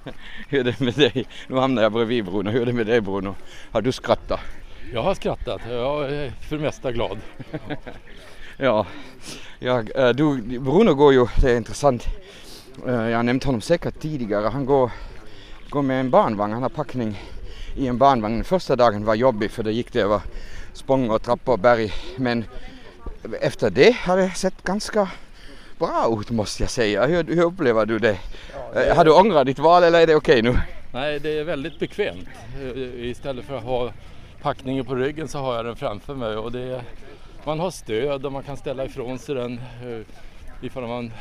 Hur 0.49 0.59
är 0.59 0.63
det 0.63 0.79
med 0.79 0.93
dig? 0.93 1.25
Nu 1.47 1.55
hamnar 1.55 1.81
jag 1.81 1.91
bredvid 1.91 2.25
Bruno. 2.25 2.49
Hur 2.49 2.61
är 2.61 2.65
det 2.65 2.73
med 2.73 2.87
dig 2.87 3.01
Bruno? 3.01 3.35
Har 3.71 3.81
du 3.81 3.91
skrattat? 3.91 4.39
Jag 4.93 5.03
har 5.03 5.15
skrattat. 5.15 5.61
Jag 5.69 6.11
är 6.11 6.31
för 6.41 6.57
det 6.57 6.63
mesta 6.63 6.91
glad. 6.91 7.19
Ja, 8.57 8.85
jag, 9.59 9.91
eh, 9.95 10.09
du, 10.09 10.41
Bruno 10.59 10.93
går 10.93 11.13
ju, 11.13 11.27
det 11.41 11.51
är 11.51 11.57
intressant, 11.57 12.07
Eh, 12.87 13.09
jag 13.09 13.17
har 13.17 13.23
nämnt 13.23 13.43
honom 13.43 13.61
säkert 13.61 13.99
tidigare, 13.99 14.47
han 14.47 14.65
går, 14.65 14.91
går 15.69 15.81
med 15.81 15.99
en 15.99 16.09
barnvagn, 16.09 16.53
han 16.53 16.61
har 16.61 16.69
packning 16.69 17.21
i 17.75 17.87
en 17.87 17.97
barnvagn. 17.97 18.35
Den 18.35 18.43
första 18.43 18.75
dagen 18.75 19.05
var 19.05 19.15
jobbig 19.15 19.51
för 19.51 19.63
det 19.63 19.71
gick 19.71 19.93
det 19.93 20.01
över 20.01 20.21
spång 20.73 21.09
och 21.09 21.21
trappor 21.21 21.53
och 21.53 21.59
berg 21.59 21.93
men 22.17 22.45
efter 23.41 23.69
det 23.69 23.91
har 23.91 24.17
det 24.17 24.29
sett 24.29 24.63
ganska 24.63 25.09
bra 25.87 26.17
ut 26.21 26.29
måste 26.29 26.63
jag 26.63 26.69
säga. 26.69 27.05
Hur, 27.05 27.23
hur 27.23 27.41
upplever 27.43 27.85
du 27.85 27.99
det? 27.99 28.17
Eh, 28.75 28.95
Har 28.95 29.05
du 29.05 29.11
ångrat 29.11 29.45
ditt 29.45 29.59
val 29.59 29.83
eller 29.83 30.01
är 30.01 30.07
det 30.07 30.15
okej 30.15 30.41
nu? 30.41 30.57
Nej, 30.93 31.19
det 31.19 31.39
är 31.39 31.43
väldigt 31.43 31.79
bekvämt. 31.79 32.27
Eh, 32.61 33.05
Istället 33.05 33.45
för 33.45 33.57
att 33.57 33.63
ha 33.63 33.91
packningen 34.41 34.85
på 34.85 34.95
ryggen 34.95 35.27
så 35.27 35.39
har 35.39 35.55
jag 35.55 35.65
den 35.65 35.75
framför 35.75 36.15
mig 36.15 36.35
och 36.37 36.51
det 36.51 36.81
man 37.45 37.59
har 37.59 37.71
stöd 37.71 38.25
och 38.25 38.31
man 38.31 38.43
kan 38.43 38.57
ställa 38.57 38.85
ifrån 38.85 39.19
sig 39.19 39.35
den 39.35 39.53
eh, 39.57 40.01
ifall 40.65 40.87
man 40.87 41.11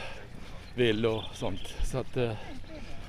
vill 0.74 1.06
och 1.06 1.22
sånt. 1.34 1.74
Så 1.92 1.98
att, 1.98 2.16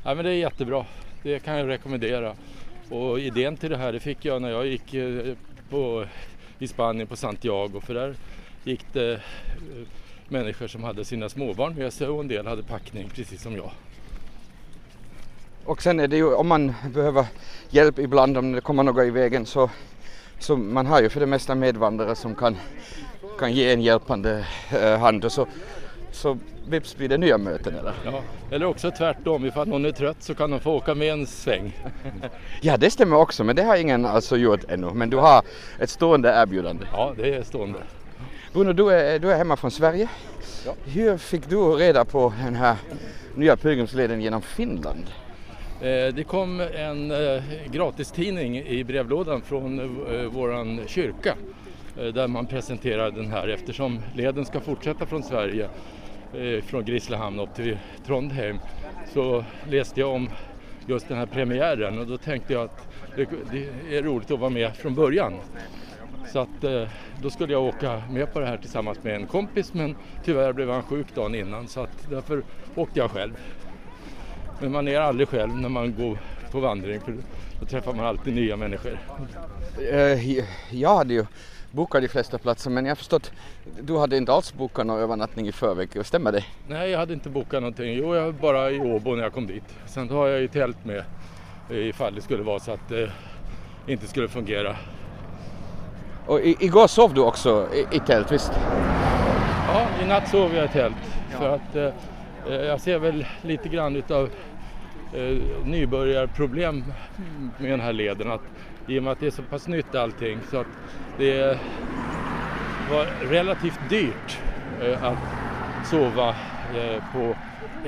ja, 0.03 0.15
men 0.15 0.25
det 0.25 0.29
är 0.31 0.35
jättebra. 0.35 0.85
Det 1.23 1.39
kan 1.39 1.57
jag 1.57 1.67
rekommendera. 1.69 2.33
Och 2.89 3.19
idén 3.19 3.57
till 3.57 3.69
det 3.69 3.77
här 3.77 3.91
det 3.93 3.99
fick 3.99 4.25
jag 4.25 4.41
när 4.41 4.49
jag 4.49 4.67
gick 4.67 4.95
på, 5.69 6.05
i 6.59 6.67
Spanien 6.67 7.07
på 7.07 7.15
Santiago 7.15 7.81
för 7.85 7.93
där 7.93 8.15
gick 8.63 8.85
det 8.93 9.19
människor 10.33 10.67
som 10.67 10.83
hade 10.83 11.05
sina 11.05 11.29
småbarn 11.29 11.75
med 11.75 11.93
sig 11.93 12.07
och 12.07 12.21
en 12.21 12.27
del 12.27 12.47
hade 12.47 12.63
packning 12.63 13.09
precis 13.15 13.41
som 13.41 13.55
jag. 13.55 13.71
Och 15.65 15.81
sen 15.81 15.99
är 15.99 16.07
det 16.07 16.17
ju 16.17 16.33
om 16.33 16.47
man 16.47 16.73
behöver 16.93 17.25
hjälp 17.69 17.99
ibland 17.99 18.37
om 18.37 18.51
det 18.51 18.61
kommer 18.61 18.83
något 18.83 19.05
i 19.05 19.09
vägen 19.09 19.45
så, 19.45 19.69
så 20.39 20.57
man 20.57 20.85
har 20.85 21.01
ju 21.01 21.09
för 21.09 21.19
det 21.19 21.25
mesta 21.25 21.55
medvandrare 21.55 22.15
som 22.15 22.35
kan, 22.35 22.57
kan 23.39 23.53
ge 23.53 23.73
en 23.73 23.81
hjälpande 23.81 24.45
eh, 24.71 24.99
hand 24.99 25.25
och 25.25 25.31
så, 25.31 25.47
så 26.11 26.37
vips 26.67 26.97
blir 26.97 27.09
det 27.09 27.17
nya 27.17 27.37
möten 27.37 27.75
eller? 27.75 27.93
Ja, 28.05 28.21
eller 28.51 28.65
också 28.65 28.91
tvärtom, 28.91 29.45
ifall 29.45 29.67
någon 29.67 29.85
är 29.85 29.91
trött 29.91 30.23
så 30.23 30.35
kan 30.35 30.51
de 30.51 30.59
få 30.59 30.71
åka 30.71 30.95
med 30.95 31.13
en 31.13 31.27
sväng. 31.27 31.77
Ja 32.61 32.77
det 32.77 32.91
stämmer 32.91 33.15
också 33.17 33.43
men 33.43 33.55
det 33.55 33.63
har 33.63 33.77
ingen 33.77 34.05
alltså 34.05 34.37
gjort 34.37 34.63
ännu 34.69 34.91
men 34.93 35.09
du 35.09 35.17
har 35.17 35.43
ett 35.79 35.89
stående 35.89 36.29
erbjudande. 36.29 36.85
Ja, 36.91 37.13
det 37.17 37.35
är 37.35 37.43
stående. 37.43 37.79
Bruno 38.53 38.73
du 38.73 38.89
är, 38.89 39.19
du 39.19 39.31
är 39.31 39.37
hemma 39.37 39.55
från 39.55 39.71
Sverige. 39.71 40.09
Ja. 40.65 40.75
Hur 40.85 41.17
fick 41.17 41.49
du 41.49 41.57
reda 41.57 42.05
på 42.05 42.33
den 42.45 42.55
här 42.55 42.75
nya 43.35 43.57
pilgrimsleden 43.57 44.21
genom 44.21 44.41
Finland? 44.41 45.03
Eh, 45.81 46.13
Det 46.15 46.27
kom 46.27 46.59
en 46.61 47.11
eh, 47.11 47.43
gratistidning 47.71 48.57
i 48.57 48.83
brevlådan 48.83 49.41
från 49.41 49.79
eh, 49.79 50.25
våran 50.25 50.81
kyrka 50.87 51.35
där 52.13 52.27
man 52.27 52.45
presenterar 52.45 53.11
den 53.11 53.31
här 53.31 53.47
eftersom 53.47 53.99
leden 54.15 54.45
ska 54.45 54.59
fortsätta 54.59 55.05
från 55.05 55.23
Sverige 55.23 55.69
från 56.65 56.85
Grisslehamn 56.85 57.39
upp 57.39 57.55
till 57.55 57.77
Trondheim 58.05 58.59
så 59.13 59.45
läste 59.69 59.99
jag 59.99 60.09
om 60.09 60.29
just 60.87 61.07
den 61.07 61.17
här 61.17 61.25
premiären 61.25 61.99
och 61.99 62.07
då 62.07 62.17
tänkte 62.17 62.53
jag 62.53 62.63
att 62.63 62.87
det 63.51 63.97
är 63.97 64.01
roligt 64.01 64.31
att 64.31 64.39
vara 64.39 64.49
med 64.49 64.75
från 64.75 64.95
början. 64.95 65.33
Så 66.33 66.39
att 66.39 66.63
eh, 66.63 66.83
då 67.21 67.29
skulle 67.29 67.53
jag 67.53 67.63
åka 67.63 68.01
med 68.09 68.33
på 68.33 68.39
det 68.39 68.45
här 68.45 68.57
tillsammans 68.57 69.03
med 69.03 69.15
en 69.15 69.27
kompis 69.27 69.73
men 69.73 69.95
tyvärr 70.25 70.53
blev 70.53 70.69
han 70.69 70.83
sjuk 70.83 71.15
dagen 71.15 71.35
innan 71.35 71.67
så 71.67 71.81
att 71.81 72.07
därför 72.09 72.43
åkte 72.75 72.99
jag 72.99 73.11
själv. 73.11 73.33
Men 74.61 74.71
man 74.71 74.87
är 74.87 74.99
aldrig 74.99 75.27
själv 75.27 75.55
när 75.55 75.69
man 75.69 75.93
går 75.95 76.17
på 76.51 76.59
vandring 76.59 77.01
för 77.01 77.15
då 77.59 77.65
träffar 77.65 77.93
man 77.93 78.05
alltid 78.05 78.35
nya 78.35 78.57
människor. 78.57 78.99
Eh, 79.91 80.43
Jag 80.71 80.97
hade 80.97 81.13
ju 81.13 81.25
bokat 81.71 82.01
de 82.01 82.07
flesta 82.07 82.37
platser 82.37 82.69
men 82.69 82.85
jag 82.85 82.91
har 82.91 82.95
förstått 82.95 83.31
du 83.81 83.97
hade 83.97 84.17
inte 84.17 84.33
alls 84.33 84.53
bokat 84.53 84.85
någon 84.85 84.99
övernattning 84.99 85.47
i 85.47 85.51
förväg, 85.51 86.05
stämmer 86.05 86.31
det? 86.31 86.45
Nej, 86.67 86.89
jag 86.89 86.99
hade 86.99 87.13
inte 87.13 87.29
bokat 87.29 87.61
någonting. 87.61 87.93
Jo, 87.93 88.15
jag 88.15 88.25
var 88.25 88.31
bara 88.31 88.71
i 88.71 88.79
Åbo 88.79 89.15
när 89.15 89.23
jag 89.23 89.33
kom 89.33 89.47
dit. 89.47 89.75
Sen 89.85 90.09
har 90.09 90.27
jag 90.27 90.41
ju 90.41 90.47
tält 90.47 90.85
med 90.85 91.03
ifall 91.71 92.15
det 92.15 92.21
skulle 92.21 92.43
vara 92.43 92.59
så 92.59 92.71
att 92.71 92.89
det 92.89 93.11
inte 93.87 94.07
skulle 94.07 94.27
fungera. 94.27 94.75
Och 96.27 96.41
i, 96.41 96.57
igår 96.59 96.87
sov 96.87 97.13
du 97.13 97.21
också 97.21 97.67
i, 97.73 97.95
i 97.95 97.99
tält, 97.99 98.31
visst? 98.31 98.51
Ja, 99.67 99.87
i 100.03 100.07
natt 100.07 100.29
sov 100.29 100.55
jag 100.55 100.65
i 100.65 100.67
tält. 100.67 100.95
För 101.29 101.55
att 101.55 101.75
eh, 101.75 101.89
eh, 102.47 102.65
jag 102.65 102.81
ser 102.81 102.99
väl 102.99 103.25
lite 103.41 103.69
grann 103.69 103.95
utav 103.95 104.29
eh, 105.13 105.37
nybörjarproblem 105.65 106.83
med 107.57 107.71
den 107.71 107.79
här 107.79 107.93
leden. 107.93 108.31
Att, 108.31 108.41
I 108.87 108.99
och 108.99 109.03
med 109.03 109.11
att 109.11 109.19
det 109.19 109.27
är 109.27 109.31
så 109.31 109.43
pass 109.43 109.67
nytt 109.67 109.95
allting 109.95 110.39
så 110.51 110.57
att 110.57 110.67
det 111.17 111.59
var 112.91 113.29
relativt 113.29 113.89
dyrt 113.89 114.39
eh, 114.81 115.03
att 115.03 115.17
sova 115.85 116.29
eh, 116.75 117.03
på 117.13 117.35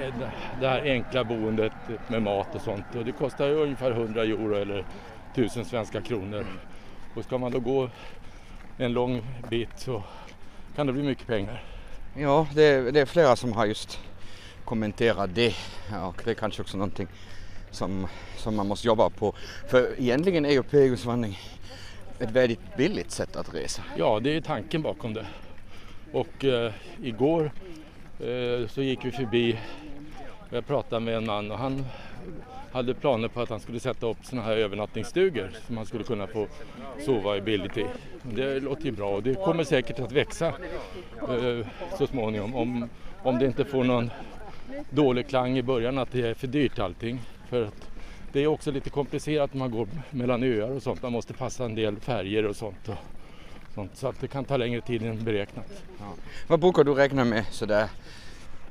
eh, 0.01 0.13
det 0.59 0.67
här 0.67 0.81
enkla 0.81 1.23
boendet 1.23 1.73
med 2.07 2.21
mat 2.21 2.55
och 2.55 2.61
sånt. 2.61 2.95
Och 2.95 3.05
det 3.05 3.11
kostar 3.11 3.47
ju 3.47 3.53
ungefär 3.53 3.91
100 3.91 4.23
euro 4.23 4.55
eller 4.55 4.85
1000 5.33 5.65
svenska 5.65 6.01
kronor. 6.01 6.45
Och 7.15 7.23
ska 7.23 7.37
man 7.37 7.51
då 7.51 7.59
gå 7.59 7.89
en 8.77 8.93
lång 8.93 9.21
bit 9.49 9.69
så 9.75 10.03
kan 10.75 10.87
det 10.87 10.93
bli 10.93 11.03
mycket 11.03 11.27
pengar. 11.27 11.63
Ja, 12.17 12.47
det, 12.53 12.63
är- 12.63 12.91
det 12.91 12.99
är 12.99 13.05
flera 13.05 13.35
som 13.35 13.53
har 13.53 13.65
just 13.65 13.99
kommenterat 14.65 15.35
det 15.35 15.53
och 16.07 16.21
det 16.25 16.29
är 16.31 16.33
kanske 16.35 16.61
också 16.61 16.77
någonting 16.77 17.07
som, 17.71 18.07
som 18.37 18.55
man 18.55 18.67
måste 18.67 18.87
jobba 18.87 19.09
på. 19.09 19.33
För 19.69 19.99
egentligen 19.99 20.45
är 20.45 20.49
ju 20.51 20.63
pilgrimsvandring 20.63 21.39
ett 22.19 22.31
väldigt 22.31 22.77
billigt 22.77 23.11
sätt 23.11 23.35
att 23.35 23.53
resa. 23.53 23.81
Ja, 23.97 24.19
det 24.19 24.35
är 24.37 24.41
tanken 24.41 24.81
bakom 24.81 25.13
det. 25.13 25.25
Och 26.13 26.45
eh, 26.45 26.71
igår 27.03 27.51
eh, 28.19 28.67
så 28.67 28.81
gick 28.81 29.05
vi 29.05 29.11
förbi, 29.11 29.59
jag 30.49 30.67
pratade 30.67 30.99
med 31.05 31.15
en 31.15 31.25
man 31.25 31.51
och 31.51 31.57
han 31.57 31.85
hade 32.75 32.93
planer 32.93 33.27
på 33.27 33.41
att 33.41 33.49
han 33.49 33.59
skulle 33.59 33.79
sätta 33.79 34.07
upp 34.07 34.17
sådana 34.23 34.47
här 34.47 34.57
övernattningsstugor 34.57 35.49
som 35.65 35.75
man 35.75 35.85
skulle 35.85 36.03
kunna 36.03 36.27
få 36.27 36.47
sova 37.05 37.37
i 37.37 37.41
billigt 37.41 37.77
i. 37.77 37.85
Det 38.23 38.59
låter 38.59 38.85
ju 38.85 38.91
bra 38.91 39.09
och 39.09 39.23
det 39.23 39.35
kommer 39.35 39.63
säkert 39.63 39.99
att 39.99 40.11
växa 40.11 40.47
eh, 41.29 41.67
så 41.97 42.07
småningom 42.07 42.55
om, 42.55 42.89
om 43.23 43.39
det 43.39 43.45
inte 43.45 43.65
får 43.65 43.83
någon 43.83 44.09
dålig 44.89 45.27
klang 45.27 45.57
i 45.57 45.63
början 45.63 45.97
att 45.97 46.11
det 46.11 46.27
är 46.27 46.33
för 46.33 46.47
dyrt 46.47 46.79
allting. 46.79 47.21
För 47.49 47.63
att 47.63 47.89
det 48.33 48.39
är 48.39 48.47
också 48.47 48.71
lite 48.71 48.89
komplicerat 48.89 49.53
när 49.53 49.59
man 49.59 49.71
går 49.71 49.87
mellan 50.09 50.43
öar 50.43 50.71
och 50.71 50.83
sånt. 50.83 51.01
Man 51.01 51.11
måste 51.11 51.33
passa 51.33 51.65
en 51.65 51.75
del 51.75 51.99
färger 51.99 52.45
och 52.45 52.55
sånt. 52.55 52.89
Och 52.89 52.95
sånt 53.75 53.91
så 53.97 54.07
att 54.07 54.21
det 54.21 54.27
kan 54.27 54.45
ta 54.45 54.57
längre 54.57 54.81
tid 54.81 55.05
än 55.05 55.23
beräknat. 55.23 55.83
Vad 56.47 56.59
brukar 56.59 56.83
du 56.83 56.93
räkna 56.93 57.25
med 57.25 57.45
sådär 57.51 57.89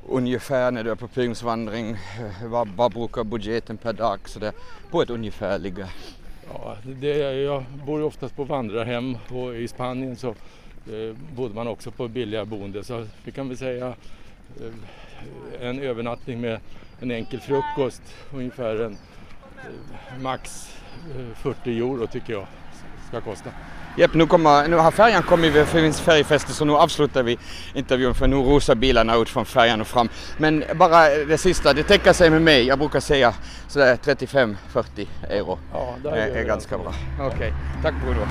ungefär 0.08 0.70
när 0.70 0.84
du 0.84 0.90
är 0.90 0.94
på 0.94 1.08
pilgrimsvandring? 1.08 1.90
Eh, 1.90 2.46
vad, 2.46 2.68
vad 2.68 2.92
brukar 2.92 3.24
budgeten 3.24 3.76
per 3.76 3.92
dag 3.92 4.28
sådär 4.28 4.52
på 4.90 5.02
ett 5.02 5.10
ungefär 5.10 5.58
ligga? 5.58 5.88
Ja, 6.52 6.76
det, 7.00 7.16
jag 7.42 7.64
bor 7.86 7.98
ju 7.98 8.04
oftast 8.04 8.36
på 8.36 8.44
vandrarhem 8.44 9.18
och 9.28 9.54
i 9.56 9.68
Spanien 9.68 10.16
så 10.16 10.28
eh, 10.28 11.16
bodde 11.36 11.54
man 11.54 11.68
också 11.68 11.90
på 11.90 12.08
billiga 12.08 12.44
boende. 12.44 12.84
Så 12.84 13.06
vi 13.24 13.32
kan 13.32 13.48
väl 13.48 13.56
säga 13.56 13.94
eh, 14.60 15.68
en 15.68 15.78
övernattning 15.80 16.40
med 16.40 16.60
en 17.00 17.10
enkel 17.10 17.40
frukost 17.40 18.02
ungefär 18.34 18.80
en 18.80 18.92
eh, 19.56 20.22
max 20.22 20.74
eh, 21.16 21.36
40 21.36 21.78
euro 21.78 22.06
tycker 22.06 22.32
jag 22.32 22.46
ska 23.08 23.20
kosta. 23.20 23.50
Jepp, 23.96 24.14
nu, 24.14 24.26
kommer, 24.26 24.68
nu 24.68 24.76
har 24.76 24.90
färjan 24.90 25.22
kommit, 25.22 25.54
det 25.54 25.66
finns 25.66 26.00
färjefäste 26.00 26.52
så 26.52 26.64
nu 26.64 26.72
avslutar 26.72 27.22
vi 27.22 27.38
intervjun 27.74 28.14
för 28.14 28.26
nu 28.26 28.36
rusar 28.36 28.74
bilarna 28.74 29.16
ut 29.16 29.28
från 29.28 29.44
färjan 29.44 29.80
och 29.80 29.86
fram. 29.86 30.08
Men 30.38 30.64
bara 30.74 31.08
det 31.08 31.38
sista, 31.38 31.72
det 31.72 31.82
täcker 31.82 32.12
sig 32.12 32.30
med 32.30 32.42
mig. 32.42 32.66
Jag 32.66 32.78
brukar 32.78 33.00
säga 33.00 33.34
sådär 33.68 33.98
35-40 34.04 34.56
euro. 35.28 35.58
Ja, 35.72 35.94
det 36.02 36.08
eh, 36.08 36.24
är, 36.24 36.28
är 36.28 36.44
ganska 36.44 36.78
bra. 36.78 36.94
Okej, 37.20 37.36
okay. 37.36 37.52
tack 37.82 37.94
Bruno. 38.04 38.26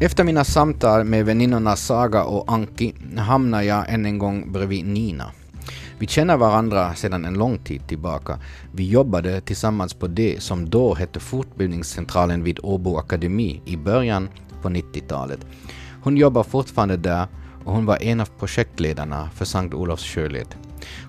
Efter 0.00 0.24
mina 0.24 0.44
samtal 0.44 1.04
med 1.04 1.26
väninnorna 1.26 1.76
Saga 1.76 2.24
och 2.24 2.52
Anki 2.52 2.94
hamnar 3.18 3.62
jag 3.62 3.88
än 3.88 4.06
en 4.06 4.18
gång 4.18 4.52
bredvid 4.52 4.84
Nina. 4.84 5.32
Vi 6.00 6.06
känner 6.06 6.36
varandra 6.36 6.94
sedan 6.94 7.24
en 7.24 7.34
lång 7.34 7.58
tid 7.58 7.88
tillbaka. 7.88 8.38
Vi 8.72 8.88
jobbade 8.88 9.40
tillsammans 9.40 9.94
på 9.94 10.06
det 10.06 10.42
som 10.42 10.70
då 10.70 10.94
hette 10.94 11.20
Fortbildningscentralen 11.20 12.44
vid 12.44 12.58
Åbo 12.62 12.96
Akademi 12.96 13.62
i 13.64 13.76
början 13.76 14.28
på 14.62 14.68
90-talet. 14.68 15.46
Hon 16.02 16.16
jobbar 16.16 16.42
fortfarande 16.42 16.96
där 16.96 17.26
och 17.64 17.72
hon 17.72 17.86
var 17.86 18.02
en 18.02 18.20
av 18.20 18.28
projektledarna 18.38 19.30
för 19.34 19.44
Sankt 19.44 19.74
Olofs 19.74 20.04
sjöled. 20.04 20.54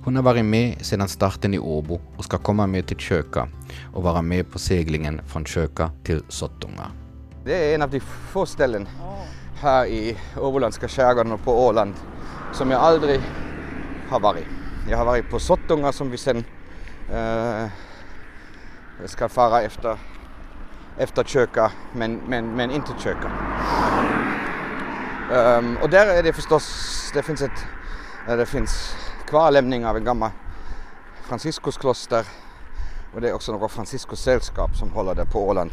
Hon 0.04 0.16
har 0.16 0.24
varit 0.24 0.46
med 0.46 0.86
sedan 0.86 1.08
starten 1.08 1.54
i 1.54 1.60
Åbo 1.60 2.02
och 2.18 2.24
ska 2.24 2.38
komma 2.38 2.68
med 2.68 2.88
till 2.88 2.98
Köka 2.98 3.48
och 3.94 4.04
vara 4.04 4.22
med 4.22 4.52
på 4.52 4.60
seglingen 4.60 5.22
från 5.28 5.46
Köka 5.46 5.92
till 6.04 6.24
Sottunga. 6.30 6.92
Det 7.46 7.72
är 7.72 7.76
en 7.76 7.82
av 7.82 7.90
de 7.90 8.00
få 8.00 8.46
ställen 8.46 8.88
här 9.56 9.86
i 9.86 10.18
Åboländska 10.38 10.88
skärgården 10.88 11.32
och 11.32 11.44
på 11.44 11.66
Åland 11.68 11.94
som 12.54 12.72
jag 12.72 12.82
aldrig 12.82 13.22
har 14.10 14.20
varit. 14.20 14.61
Jag 14.90 14.98
har 14.98 15.06
varit 15.06 15.30
på 15.30 15.40
Sottunga 15.40 15.92
som 15.92 16.12
vi 16.12 16.18
sen 16.18 16.44
eh, 17.12 17.66
ska 19.06 19.30
fara 19.30 19.62
efter, 19.62 19.98
efter 20.98 21.24
Köka, 21.24 21.72
men, 21.94 22.22
men, 22.28 22.56
men 22.56 22.72
inte 22.72 22.92
Köka. 23.00 23.32
Um, 25.32 25.38
ehm, 25.38 25.78
och 25.78 25.90
där 25.90 26.08
är 26.08 26.24
det 26.24 26.34
förstås, 26.34 27.12
det 27.14 27.24
finns 27.24 27.42
ett, 27.42 27.66
eh, 28.28 28.38
det 28.38 28.46
finns 28.46 28.96
kvarlämning 29.28 29.86
av 29.86 29.98
en 29.98 30.04
gammal 30.04 30.30
Franciskuskloster 31.24 32.26
och 33.14 33.22
det 33.22 33.30
är 33.30 33.34
också 33.34 33.52
något 33.52 33.72
Franciskussällskap 33.72 34.76
som 34.76 34.92
håller 34.92 35.16
där 35.16 35.26
på 35.26 35.48
Åland 35.48 35.72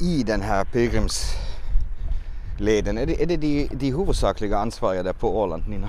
i 0.00 0.22
den 0.22 0.40
här 0.40 0.64
pilgrimsleden. 0.64 2.98
Är 2.98 3.06
det, 3.06 3.22
är 3.22 3.26
det 3.26 3.36
de, 3.36 3.68
de 3.72 3.86
huvudsakliga 3.86 4.58
ansvariga 4.58 5.02
där 5.02 5.12
på 5.12 5.40
Åland, 5.40 5.68
Nina? 5.68 5.88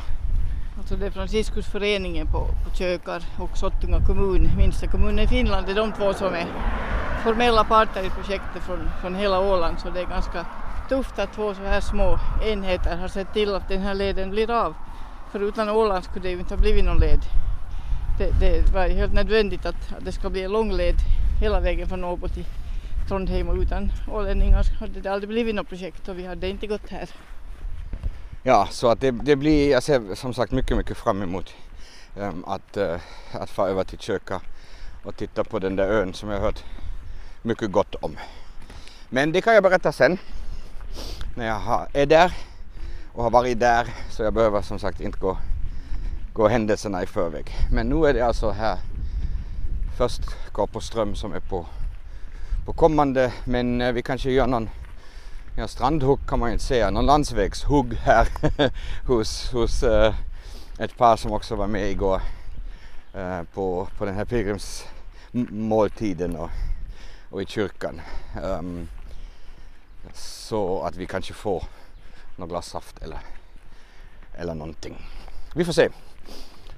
Alltså 0.78 0.96
det 0.96 1.06
är 1.06 1.12
Franciskusföreningen 1.12 2.28
på, 2.28 2.40
på 2.40 2.76
Kökar 2.76 3.24
och 3.38 3.58
Sottunga 3.58 4.06
kommun, 4.06 4.50
minsta 4.58 4.88
kommunen 4.88 5.20
i 5.20 5.28
Finland, 5.28 5.66
det 5.66 5.72
är 5.72 5.76
de 5.76 5.92
två 5.92 6.14
som 6.14 6.34
är 6.34 6.48
formella 7.24 7.64
parter 7.64 8.04
i 8.06 8.10
projektet 8.10 8.64
från, 8.64 8.90
från 9.02 9.16
hela 9.16 9.40
Åland 9.40 9.80
så 9.80 9.90
det 9.90 10.00
är 10.00 10.06
ganska 10.06 10.46
tufft 10.90 11.20
att 11.20 11.34
två 11.34 11.54
så 11.54 11.62
här 11.62 11.82
små 11.82 12.20
enheter 12.46 12.98
har 12.98 13.08
sett 13.08 13.34
till 13.34 13.56
att 13.56 13.70
den 13.70 13.82
här 13.82 13.94
leden 13.94 14.30
blir 14.30 14.52
av. 14.52 14.76
För 15.32 15.40
utan 15.40 15.70
Åland 15.70 16.04
skulle 16.04 16.24
det 16.24 16.32
ju 16.32 16.40
inte 16.40 16.54
ha 16.54 16.62
blivit 16.62 16.86
någon 16.86 16.98
led. 16.98 17.20
Det, 18.18 18.32
det 18.40 18.74
var 18.74 18.88
helt 18.88 19.14
nödvändigt 19.14 19.66
att, 19.66 19.94
att 19.98 20.06
det 20.06 20.12
ska 20.12 20.30
bli 20.30 20.44
en 20.44 20.52
lång 20.52 20.72
led 20.72 20.96
hela 21.42 21.60
vägen 21.60 21.88
från 21.88 22.04
Åbo 22.04 22.28
till 22.28 22.46
Trondheim 23.08 23.50
och 23.50 23.56
utan 23.56 23.92
ålänningar 24.12 24.64
hade 24.80 25.02
det 25.02 25.12
aldrig 25.12 25.30
blivit 25.30 25.56
något 25.56 25.70
projekt 25.70 26.08
och 26.10 26.20
vi 26.20 26.26
hade 26.26 26.50
inte 26.50 26.68
gått 26.68 26.90
här. 26.90 27.10
Ja, 28.46 28.68
så 28.72 28.88
att 28.88 29.02
det, 29.02 29.12
det 29.12 29.36
blir, 29.36 29.72
jag 29.72 29.84
ser 29.84 30.16
som 30.16 30.34
sagt 30.34 30.52
mycket, 30.52 30.78
mycket 30.78 30.98
fram 30.98 31.22
emot 31.22 31.56
um, 32.16 32.46
att, 32.48 32.78
uh, 32.78 32.96
att 33.32 33.50
få 33.50 33.68
över 33.68 33.84
till 33.84 34.00
Köka 34.00 34.42
och 35.04 35.16
titta 35.16 35.44
på 35.44 35.60
den 35.60 35.76
där 35.76 35.88
ön 35.88 36.14
som 36.14 36.30
jag 36.30 36.40
hört 36.40 36.64
mycket 37.42 37.72
gott 37.72 37.96
om. 37.96 38.18
Men 39.10 39.32
det 39.32 39.42
kan 39.42 39.54
jag 39.54 39.64
berätta 39.64 39.92
sen 39.92 40.18
när 41.36 41.46
jag 41.46 41.60
har, 41.60 41.88
är 41.94 42.06
där 42.06 42.34
och 43.14 43.24
har 43.24 43.32
varit 43.32 43.60
där 43.60 43.88
så 44.10 44.24
jag 44.24 44.34
behöver 44.34 44.62
som 44.62 44.80
sagt 44.80 45.02
inte 45.02 45.20
gå, 45.20 45.38
gå 46.34 46.48
händelserna 46.48 47.04
i 47.04 47.06
förväg. 47.06 47.46
Men 47.72 47.88
nu 47.88 48.06
är 48.06 48.14
det 48.14 48.22
alltså 48.22 48.52
här 48.52 48.78
först 49.98 50.22
på 50.54 50.80
som 51.16 51.34
är 51.34 51.40
på, 51.40 51.66
på 52.66 52.74
kommande 52.74 53.34
men 53.46 53.82
eh, 53.82 53.92
vi 53.92 54.02
kanske 54.02 54.32
gör 54.32 54.48
någon 54.48 54.70
ja, 55.56 55.68
strandhugg 55.68 56.20
kan 56.28 56.40
man 56.40 56.50
ju 56.50 56.54
inte 56.54 56.66
säga, 56.66 56.90
någon 56.90 57.06
landsvägshugg 57.06 57.94
här 57.94 58.28
hos, 59.08 59.52
hos 59.52 59.84
uh, 59.84 60.14
ett 60.80 60.98
par 60.98 61.18
som 61.18 61.32
också 61.32 61.56
var 61.56 61.68
med 61.68 61.92
igår 61.92 62.22
uh, 63.16 63.44
på, 63.54 63.88
på 63.98 64.06
den 64.06 64.16
här 64.16 64.26
pilgrimsmåltiden 64.26 66.36
och, 66.36 66.50
och 67.30 67.42
i 67.42 67.46
kyrkan. 67.46 68.02
Um, 68.44 68.88
så 70.14 70.84
att 70.84 70.96
vi 70.96 71.06
kanske 71.06 71.34
får 71.34 71.64
något 72.36 72.50
glas 72.50 72.68
saft 72.68 73.04
eller, 73.04 73.20
eller 74.34 74.54
någonting. 74.54 75.06
Vi 75.56 75.66
får 75.66 75.74
se. 75.74 75.90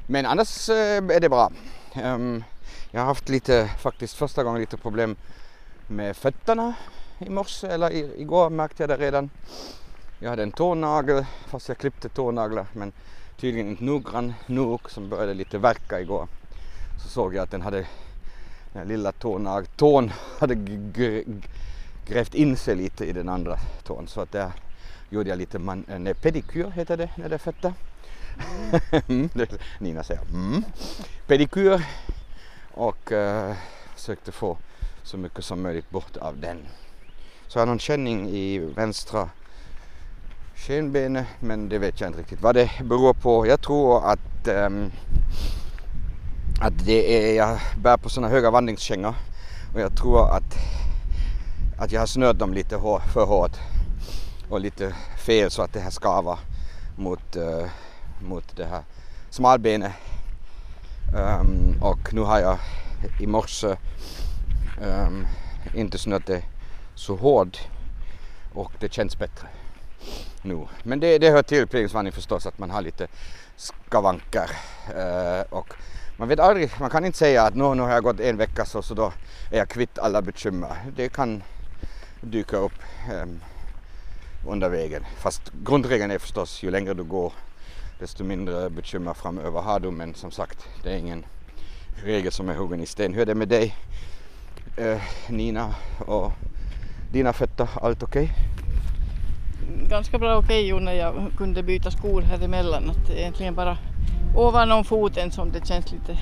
Men 0.08 0.26
annars 0.26 0.70
uh, 0.70 0.76
är 0.76 1.20
det 1.20 1.30
bra. 1.30 1.52
Um, 2.04 2.44
jag 2.92 3.02
har 3.02 3.06
haft 3.06 3.30
lite, 3.30 3.70
faktiskt 3.80 4.14
första 4.14 4.44
gången 4.44 4.62
lite 4.62 4.78
problem 4.78 5.16
med 5.88 6.18
fötterna 6.18 6.74
i 7.20 7.30
morse 7.30 7.68
eller 7.68 7.92
igår 8.20 8.50
märkte 8.50 8.84
jag 8.84 8.90
det 8.90 8.98
redan. 8.98 9.30
Jag 10.20 10.30
hade 10.30 10.44
en 10.44 10.52
tånagel 10.52 11.26
fast 11.48 11.68
jag 11.68 11.78
klippte 11.78 12.10
tånaglar 12.10 12.66
men 12.74 12.92
tydligen 13.38 13.70
inte 13.70 13.84
noggrann 13.84 14.34
nog 14.46 14.92
som 14.92 15.10
började 15.10 15.34
lite 15.34 15.58
verka 15.58 16.02
igår. 16.02 16.28
Så 17.04 17.10
såg 17.10 17.36
jag 17.36 17.44
att 17.44 17.52
den 17.52 17.62
hade 17.62 17.88
den 18.74 18.88
lilla 18.88 19.12
tånag, 19.12 19.78
tån 19.78 20.12
hade 20.40 20.56
grävt 22.06 22.34
in 22.34 22.58
sig 22.58 22.76
lite 22.76 23.06
i 23.06 23.12
den 23.12 23.30
andra 23.30 23.58
tån 23.84 24.08
så 24.08 24.22
att 24.22 24.32
där 24.32 24.52
gjorde 25.10 25.30
jag 25.30 25.38
lite 25.38 25.60
man, 25.60 25.86
eh, 25.88 25.96
en 25.96 26.16
pedikyr 26.22 26.70
heter 26.70 26.98
det 26.98 27.10
när 27.18 27.30
det 27.30 27.36
är 27.36 27.40
fötter. 27.40 27.74
Mm. 29.08 29.30
Nina 29.80 30.04
säger 30.04 30.22
mm. 30.22 30.64
Pedikyr 31.28 31.82
och 32.74 33.12
uh, 33.12 33.54
försökte 33.96 34.32
få 34.32 34.58
så 35.04 35.18
mycket 35.18 35.46
som 35.46 35.62
möjligt 35.62 35.90
bort 35.90 36.18
av 36.18 36.38
den. 36.40 36.58
Så 37.48 37.58
jag 37.58 37.62
har 37.62 37.68
någon 37.68 37.80
känning 37.80 38.30
i 38.30 38.60
vänstra 38.60 39.30
skenbenet 40.56 41.28
men 41.40 41.70
det 41.70 41.78
vet 41.78 42.02
jag 42.02 42.10
inte 42.10 42.20
riktigt 42.20 42.42
vad 42.42 42.56
det 42.56 42.72
beror 42.84 43.14
på. 43.14 43.48
Jag 43.48 43.62
tror 43.62 44.06
att, 44.12 44.48
um, 44.48 44.92
att 46.62 46.86
det 46.86 47.30
är, 47.30 47.36
jag 47.36 47.60
bär 47.78 47.98
på 47.98 48.10
sådana 48.10 48.34
höga 48.34 48.52
vandringskängor 48.52 49.16
och 49.74 49.80
jag 49.82 49.98
tror 49.98 50.36
att, 50.36 50.56
att 51.78 51.92
jag 51.92 52.02
har 52.02 52.08
snört 52.08 52.38
dem 52.38 52.54
lite 52.54 52.76
hår, 52.76 53.00
för 53.00 53.26
hårt 53.26 53.58
och 54.50 54.60
lite 54.60 54.96
fel 55.18 55.52
så 55.52 55.62
att 55.62 55.74
det 55.74 55.80
här 55.80 55.90
skavar 55.90 56.40
mot, 56.96 57.36
uh, 57.36 57.66
mot 58.22 58.56
det 58.56 58.66
här 58.66 58.84
smalbenet. 59.30 59.92
Um, 61.16 61.82
och 61.82 62.14
nu 62.14 62.22
har 62.22 62.40
jag 62.40 62.58
i 63.20 63.28
morse 63.28 63.76
um, 64.82 65.28
inte 65.76 65.98
snört 65.98 66.26
det 66.26 66.44
så 66.96 67.16
hård 67.16 67.58
och 68.54 68.72
det 68.80 68.94
känns 68.94 69.20
bättre 69.20 69.48
nu. 70.42 70.68
Men 70.84 71.00
det, 71.00 71.18
det 71.18 71.30
hör 71.30 71.44
till 71.44 71.68
pilgrimsvandring 71.68 72.14
förstås 72.14 72.46
att 72.46 72.60
man 72.60 72.70
har 72.70 72.82
lite 72.82 73.08
skavanker 73.56 74.50
uh, 74.90 75.42
och 75.50 75.74
man 76.18 76.28
vet 76.28 76.40
aldrig, 76.40 76.72
man 76.80 76.90
kan 76.90 77.06
inte 77.06 77.18
säga 77.18 77.44
att 77.44 77.56
nu, 77.56 77.76
nu 77.76 77.82
har 77.82 77.92
jag 77.92 78.04
gått 78.04 78.20
en 78.20 78.38
vecka 78.38 78.66
så, 78.66 78.82
så 78.82 78.94
då 78.94 79.14
är 79.52 79.58
jag 79.58 79.70
kvitt 79.70 80.00
alla 80.00 80.22
bekymmer. 80.22 80.76
Det 80.96 81.10
kan 81.10 81.44
dyka 82.22 82.58
upp 82.58 82.80
um, 83.24 83.40
under 84.48 84.70
vägen. 84.70 85.06
Fast 85.18 85.42
grundregeln 85.64 86.12
är 86.12 86.20
förstås 86.20 86.64
ju 86.64 86.72
längre 86.72 86.94
du 86.94 87.04
går 87.04 87.34
desto 88.00 88.24
mindre 88.24 88.70
bekymmer 88.70 89.14
framöver 89.14 89.62
har 89.62 89.80
du 89.80 89.92
men 89.92 90.14
som 90.14 90.32
sagt 90.32 90.68
det 90.84 90.92
är 90.92 90.98
ingen 90.98 91.26
regel 92.04 92.32
som 92.32 92.50
är 92.50 92.54
huggen 92.54 92.82
i 92.82 92.86
sten. 92.86 93.14
Hur 93.14 93.22
är 93.22 93.26
det 93.26 93.36
med 93.36 93.48
dig 93.48 93.76
eh, 94.78 95.02
Nina 95.30 95.76
och 96.00 96.32
dina 97.12 97.34
fötter, 97.34 97.68
allt 97.82 98.04
okej? 98.04 98.24
Okay? 98.24 99.88
Ganska 99.90 100.18
bra 100.18 100.38
okej 100.38 100.74
okay, 100.74 100.86
när 100.86 100.94
jag 100.94 101.32
kunde 101.38 101.64
byta 101.64 101.92
skor 101.92 102.22
här 102.22 102.44
emellan. 102.44 102.90
Att 102.90 103.10
egentligen 103.10 103.56
bara 103.56 103.78
ovanom 104.36 104.84
foten 104.84 105.32
som 105.32 105.52
det 105.52 105.68
känns 105.68 105.92
lite 105.92 106.18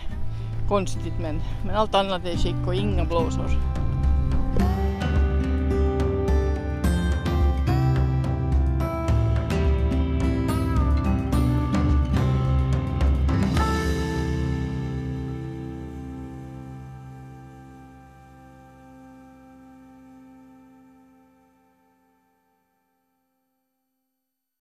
konstigt 0.69 1.13
men, 1.21 1.41
men 1.65 1.75
allt 1.75 1.95
annat 1.95 2.25
är 2.25 2.37
skick 2.37 2.67
och 2.67 2.75
inga 2.75 3.05
blåsor. 3.05 3.49